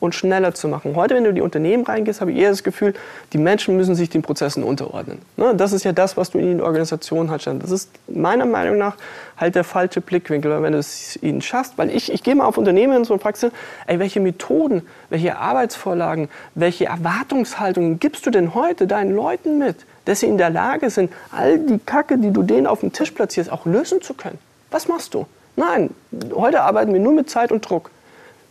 und 0.00 0.14
schneller 0.14 0.54
zu 0.54 0.66
machen. 0.66 0.96
Heute, 0.96 1.14
wenn 1.14 1.24
du 1.24 1.30
in 1.30 1.36
die 1.36 1.42
Unternehmen 1.42 1.84
reingehst, 1.84 2.20
habe 2.20 2.32
ich 2.32 2.38
eher 2.38 2.50
das 2.50 2.64
Gefühl, 2.64 2.94
die 3.32 3.38
Menschen 3.38 3.76
müssen 3.76 3.94
sich 3.94 4.08
den 4.08 4.22
Prozessen 4.22 4.64
unterordnen. 4.64 5.18
Ne? 5.36 5.54
Das 5.54 5.72
ist 5.72 5.84
ja 5.84 5.92
das, 5.92 6.16
was 6.16 6.30
du 6.30 6.38
in 6.38 6.46
den 6.46 6.60
Organisationen 6.60 7.30
hast. 7.30 7.46
Das 7.46 7.70
ist 7.70 7.90
meiner 8.08 8.46
Meinung 8.46 8.78
nach 8.78 8.96
halt 9.36 9.54
der 9.54 9.64
falsche 9.64 10.00
Blickwinkel, 10.00 10.62
wenn 10.62 10.72
du 10.72 10.78
es 10.78 11.22
ihnen 11.22 11.42
schaffst. 11.42 11.74
Weil 11.76 11.90
ich, 11.90 12.12
ich 12.12 12.22
gehe 12.22 12.34
mal 12.34 12.46
auf 12.46 12.56
Unternehmen 12.56 12.96
und 12.96 13.04
so 13.04 13.12
und 13.12 13.22
frage, 13.22 13.52
ey, 13.86 13.98
welche 13.98 14.20
Methoden, 14.20 14.82
welche 15.10 15.36
Arbeitsvorlagen, 15.36 16.28
welche 16.54 16.86
Erwartungshaltungen 16.86 18.00
gibst 18.00 18.26
du 18.26 18.30
denn 18.30 18.54
heute 18.54 18.86
deinen 18.86 19.14
Leuten 19.14 19.58
mit, 19.58 19.76
dass 20.04 20.20
sie 20.20 20.26
in 20.26 20.38
der 20.38 20.50
Lage 20.50 20.90
sind, 20.90 21.12
all 21.30 21.58
die 21.58 21.78
Kacke, 21.78 22.18
die 22.18 22.30
du 22.30 22.42
denen 22.42 22.66
auf 22.66 22.80
dem 22.80 22.92
Tisch 22.92 23.10
platzierst, 23.10 23.50
auch 23.50 23.66
lösen 23.66 24.02
zu 24.02 24.14
können? 24.14 24.38
Was 24.70 24.88
machst 24.88 25.14
du? 25.14 25.26
Nein, 25.56 25.90
heute 26.34 26.62
arbeiten 26.62 26.92
wir 26.92 27.00
nur 27.00 27.12
mit 27.12 27.28
Zeit 27.28 27.52
und 27.52 27.68
Druck. 27.68 27.90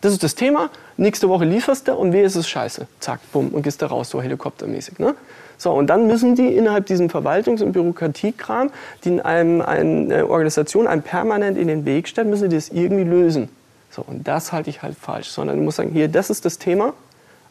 Das 0.02 0.14
ist 0.14 0.24
das 0.24 0.36
Thema. 0.36 0.70
Nächste 0.96 1.28
Woche 1.28 1.46
lieferst 1.46 1.88
du 1.88 1.94
und 1.94 2.14
wie 2.14 2.22
ist 2.22 2.36
es 2.36 2.48
scheiße. 2.48 2.88
Zack, 3.00 3.20
bumm, 3.32 3.50
und 3.50 3.64
gehst 3.64 3.82
da 3.82 3.88
raus, 3.88 4.10
so 4.10 4.22
helikoptermäßig. 4.22 5.00
Ne? 5.00 5.16
So, 5.58 5.72
und 5.74 5.88
dann 5.88 6.08
müssen 6.08 6.36
die 6.36 6.56
innerhalb 6.56 6.86
diesem 6.86 7.10
Verwaltungs- 7.10 7.62
und 7.62 7.74
Bürokratiekram, 7.74 8.72
die 9.04 9.10
in 9.10 9.22
einem, 9.22 9.62
eine 9.62 10.28
Organisation 10.28 10.88
einem 10.88 11.02
permanent 11.02 11.58
in 11.58 11.68
den 11.68 11.86
Weg 11.86 12.08
stellt, 12.08 12.28
müssen 12.30 12.50
die 12.50 12.56
das 12.56 12.70
irgendwie 12.70 13.04
lösen. 13.04 13.50
So, 13.92 14.04
und 14.08 14.26
das 14.28 14.54
halte 14.54 14.70
ich 14.70 14.82
halt 14.82 14.98
falsch. 14.98 15.28
Sondern 15.28 15.58
du 15.58 15.64
musst 15.64 15.78
sagen, 15.78 15.92
hier, 15.92 16.08
das 16.08 16.30
ist 16.30 16.46
das 16.46 16.60
Thema, 16.60 16.94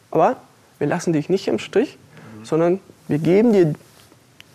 aber 0.09 0.37
wir 0.79 0.87
lassen 0.87 1.13
dich 1.13 1.29
nicht 1.29 1.47
im 1.47 1.59
Stich, 1.59 1.97
mhm. 2.39 2.45
sondern 2.45 2.79
wir 3.07 3.19
geben 3.19 3.53
dir 3.53 3.73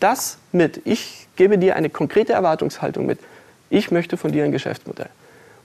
das 0.05 0.37
mit. 0.53 0.83
Ich 0.85 1.27
gebe 1.37 1.57
dir 1.57 1.77
eine 1.77 1.89
konkrete 1.89 2.35
Erwartungshaltung 2.35 3.07
mit. 3.07 3.19
Ich 3.71 3.91
möchte 3.91 4.19
von 4.19 4.31
dir 4.31 4.45
ein 4.45 4.53
Geschäftsmodell. 4.53 5.09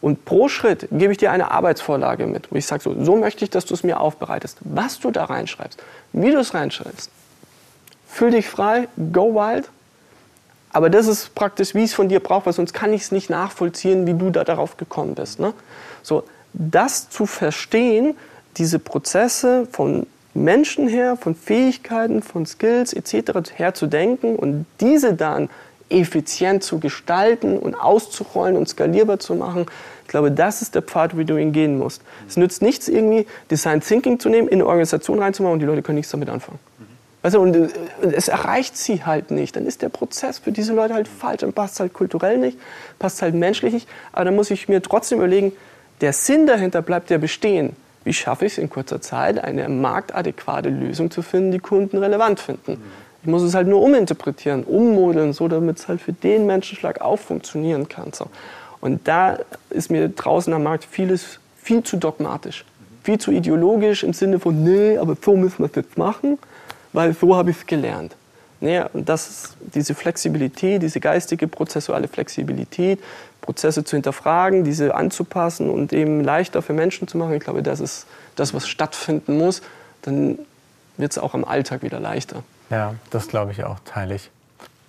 Und 0.02 0.24
pro 0.24 0.48
Schritt 0.48 0.88
gebe 0.92 1.12
ich 1.12 1.18
dir 1.18 1.32
eine 1.32 1.52
Arbeitsvorlage 1.52 2.26
mit, 2.26 2.50
wo 2.50 2.56
ich 2.56 2.66
sage, 2.66 2.82
so, 2.82 3.04
so 3.04 3.18
möchte 3.18 3.44
ich, 3.44 3.50
dass 3.52 3.66
du 3.66 3.74
es 3.74 3.84
mir 3.84 4.00
aufbereitest. 4.00 4.58
Was 4.62 5.00
du 5.00 5.12
da 5.12 5.26
reinschreibst, 5.26 5.84
wie 6.14 6.32
du 6.32 6.40
es 6.40 6.54
reinschreibst. 6.54 7.12
Fühl 8.08 8.32
dich 8.32 8.48
frei, 8.48 8.88
go 9.12 9.36
wild. 9.36 9.70
Aber 10.72 10.90
das 10.90 11.08
ist 11.08 11.36
praktisch, 11.36 11.76
wie 11.76 11.80
ich 11.84 11.90
es 11.90 11.94
von 11.94 12.08
dir 12.08 12.22
brauche, 12.22 12.46
weil 12.46 12.54
sonst 12.54 12.74
kann 12.74 12.94
ich 12.94 13.02
es 13.02 13.12
nicht 13.12 13.30
nachvollziehen, 13.30 14.08
wie 14.08 14.14
du 14.14 14.30
da 14.30 14.46
darauf 14.46 14.78
gekommen 14.78 15.16
bist. 15.16 15.40
Ne? 15.40 15.54
So, 16.02 16.24
das 16.54 17.10
zu 17.10 17.26
verstehen, 17.26 18.16
diese 18.56 18.80
Prozesse 18.80 19.68
von 19.70 20.08
Menschen 20.34 20.88
her, 20.88 21.18
von 21.18 21.36
Fähigkeiten, 21.36 22.22
von 22.22 22.46
Skills 22.46 22.94
etc. 22.94 23.52
her 23.56 23.74
zu 23.74 23.88
denken 23.88 24.36
und 24.36 24.66
diese 24.80 25.14
dann 25.14 25.50
effizient 25.90 26.64
zu 26.64 26.80
gestalten 26.80 27.58
und 27.58 27.76
auszurollen 27.76 28.56
und 28.56 28.70
skalierbar 28.70 29.20
zu 29.20 29.36
machen. 29.36 29.66
Ich 30.04 30.10
glaube, 30.10 30.32
das 30.32 30.62
ist 30.62 30.76
der 30.76 30.82
Pfad, 30.82 31.18
wie 31.18 31.26
du 31.26 31.38
ihn 31.38 31.52
gehen 31.52 31.78
musst. 31.78 32.02
Es 32.28 32.38
nützt 32.38 32.62
nichts, 32.62 32.88
irgendwie 32.88 33.26
Design 33.50 33.82
Thinking 33.82 34.20
zu 34.20 34.30
nehmen, 34.30 34.48
in 34.48 34.56
eine 34.56 34.68
Organisation 34.68 35.20
reinzumachen 35.20 35.54
und 35.54 35.60
die 35.60 35.66
Leute 35.66 35.82
können 35.82 35.98
nichts 35.98 36.12
damit 36.12 36.30
anfangen. 36.30 36.60
Weißt 37.22 37.36
du, 37.36 37.42
und 37.42 37.56
äh, 37.56 37.70
es 38.02 38.28
erreicht 38.28 38.78
sie 38.78 39.04
halt 39.04 39.32
nicht. 39.32 39.56
Dann 39.56 39.66
ist 39.66 39.82
der 39.82 39.90
Prozess 39.90 40.40
für 40.40 40.52
diese 40.52 40.74
Leute 40.74 40.94
halt 40.94 41.08
falsch. 41.08 41.42
Dann 41.42 41.54
passt 41.54 41.80
halt 41.80 41.94
kulturell 41.94 42.38
nicht, 42.38 42.58
passt 42.98 43.22
halt 43.22 43.36
menschlich 43.36 43.74
nicht. 43.74 43.90
Aber 44.14 44.26
dann 44.26 44.36
muss 44.36 44.52
ich 44.52 44.70
mir 44.70 44.82
trotzdem 44.82 45.18
überlegen, 45.18 45.52
der 46.02 46.14
Sinn 46.14 46.48
dahinter 46.48 46.82
bleibt 46.82 47.10
ja 47.10 47.18
bestehen. 47.18 47.76
Wie 48.10 48.14
schaffe 48.14 48.48
ich 48.48 48.54
es 48.54 48.58
in 48.58 48.72
kurzer 48.72 49.02
Zeit, 49.02 49.38
eine 49.44 49.70
marktadäquate 49.70 50.70
Lösung 50.70 51.12
zu 51.12 51.22
finden, 51.22 51.52
die 51.52 51.60
Kunden 51.60 52.00
relevant 52.00 52.40
finden? 52.40 52.82
Ich 53.22 53.30
muss 53.30 53.44
es 53.44 53.54
halt 53.54 53.68
nur 53.68 53.84
uminterpretieren, 53.84 54.64
ummodeln, 54.64 55.32
so 55.32 55.48
damit 55.48 55.78
es 55.78 55.88
halt 55.88 56.02
für 56.02 56.14
den 56.14 56.48
Menschenschlag 56.48 57.02
auch 57.02 57.20
funktionieren 57.20 57.88
kann. 57.88 58.12
So. 58.12 58.26
Und 58.82 59.08
da 59.08 59.38
ist 59.70 59.92
mir 59.92 60.10
draußen 60.10 60.52
am 60.52 60.64
Markt 60.64 60.86
vieles 60.86 61.40
viel 61.62 61.84
zu 61.84 61.98
dogmatisch, 61.98 62.66
viel 63.04 63.20
zu 63.20 63.30
ideologisch 63.30 64.02
im 64.02 64.14
Sinne 64.14 64.40
von, 64.40 64.64
nee, 64.64 64.98
aber 64.98 65.16
so 65.24 65.36
müssen 65.38 65.60
wir 65.60 65.68
es 65.68 65.76
jetzt 65.76 65.96
machen, 65.96 66.40
weil 66.94 67.14
so 67.14 67.36
habe 67.36 67.52
ich 67.52 67.58
es 67.58 67.68
gelernt. 67.68 68.16
Nee, 68.62 68.84
das 68.94 69.56
diese 69.74 69.96
Flexibilität, 69.96 70.82
diese 70.82 71.00
geistige 71.00 71.48
prozessuale 71.48 72.08
Flexibilität, 72.08 73.00
Prozesse 73.42 73.84
zu 73.84 73.96
hinterfragen, 73.96 74.64
diese 74.64 74.96
anzupassen 74.96 75.70
und 75.70 75.94
eben 75.94 76.24
leichter 76.24 76.62
für 76.62 76.74
Menschen 76.74 77.08
zu 77.08 77.18
machen. 77.18 77.34
Ich 77.34 77.44
glaube, 77.44 77.64
das 77.64 77.80
ist 77.80 78.06
das, 78.36 78.54
was 78.54 78.68
stattfinden 78.68 79.38
muss. 79.38 79.62
Dann 80.02 80.40
wird 80.98 81.12
es 81.12 81.18
auch 81.18 81.34
im 81.34 81.46
Alltag 81.46 81.84
wieder 81.84 82.00
leichter. 82.00 82.44
Ja, 82.70 82.96
das 83.10 83.28
glaube 83.28 83.52
ich 83.52 83.64
auch, 83.64 83.78
teile 83.86 84.16
ich. 84.16 84.30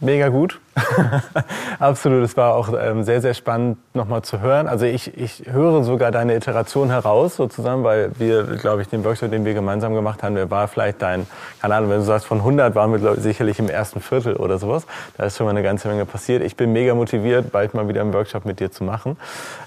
Mega 0.00 0.28
gut. 0.28 0.58
Absolut. 1.78 2.24
Es 2.24 2.34
war 2.34 2.54
auch 2.54 2.72
ähm, 2.80 3.02
sehr, 3.02 3.20
sehr 3.20 3.34
spannend 3.34 3.76
nochmal 3.94 4.22
zu 4.22 4.40
hören. 4.40 4.66
Also 4.66 4.86
ich, 4.86 5.16
ich 5.18 5.44
höre 5.50 5.84
sogar 5.84 6.10
deine 6.10 6.34
Iteration 6.34 6.88
heraus 6.88 7.36
sozusagen, 7.36 7.84
weil 7.84 8.10
wir, 8.18 8.44
glaube 8.44 8.80
ich, 8.80 8.88
den 8.88 9.04
Workshop, 9.04 9.30
den 9.30 9.44
wir 9.44 9.52
gemeinsam 9.52 9.94
gemacht 9.94 10.22
haben, 10.22 10.34
der 10.36 10.50
war 10.50 10.68
vielleicht 10.68 11.02
dein, 11.02 11.26
keine 11.60 11.74
Ahnung, 11.74 11.90
wenn 11.90 11.98
du 11.98 12.04
sagst, 12.04 12.26
von 12.26 12.38
100 12.38 12.74
waren 12.74 12.92
wir 12.92 12.98
glaub, 12.98 13.16
sicherlich 13.18 13.58
im 13.58 13.68
ersten 13.68 14.00
Viertel 14.00 14.36
oder 14.36 14.58
sowas. 14.58 14.86
Da 15.18 15.24
ist 15.24 15.36
schon 15.36 15.44
mal 15.44 15.50
eine 15.50 15.62
ganze 15.62 15.88
Menge 15.88 16.06
passiert. 16.06 16.42
Ich 16.42 16.56
bin 16.56 16.72
mega 16.72 16.94
motiviert, 16.94 17.52
bald 17.52 17.74
mal 17.74 17.86
wieder 17.86 18.00
einen 18.00 18.14
Workshop 18.14 18.46
mit 18.46 18.58
dir 18.58 18.70
zu 18.70 18.84
machen. 18.84 19.18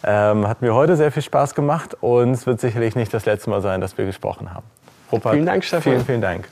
Ähm, 0.04 0.48
hat 0.48 0.63
mir 0.63 0.74
heute 0.74 0.96
sehr 0.96 1.12
viel 1.12 1.22
Spaß 1.24 1.54
gemacht 1.54 1.96
und 2.02 2.32
es 2.32 2.48
wird 2.48 2.60
sicherlich 2.60 2.96
nicht 2.96 3.13
das 3.13 3.26
letzte 3.26 3.52
Mal 3.52 3.62
sein, 3.62 3.82
dass 3.82 4.00
wir 4.00 4.06
gesprochen 4.06 4.52
haben. 4.52 4.65
Rupert, 5.12 5.34
vielen 5.34 5.46
Dank, 5.46 5.63
Stefan. 5.63 5.84
Vielen, 5.84 6.06
vielen 6.06 6.22
Dank. 6.22 6.48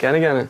Gerne, 0.00 0.18
gerne. 0.18 0.48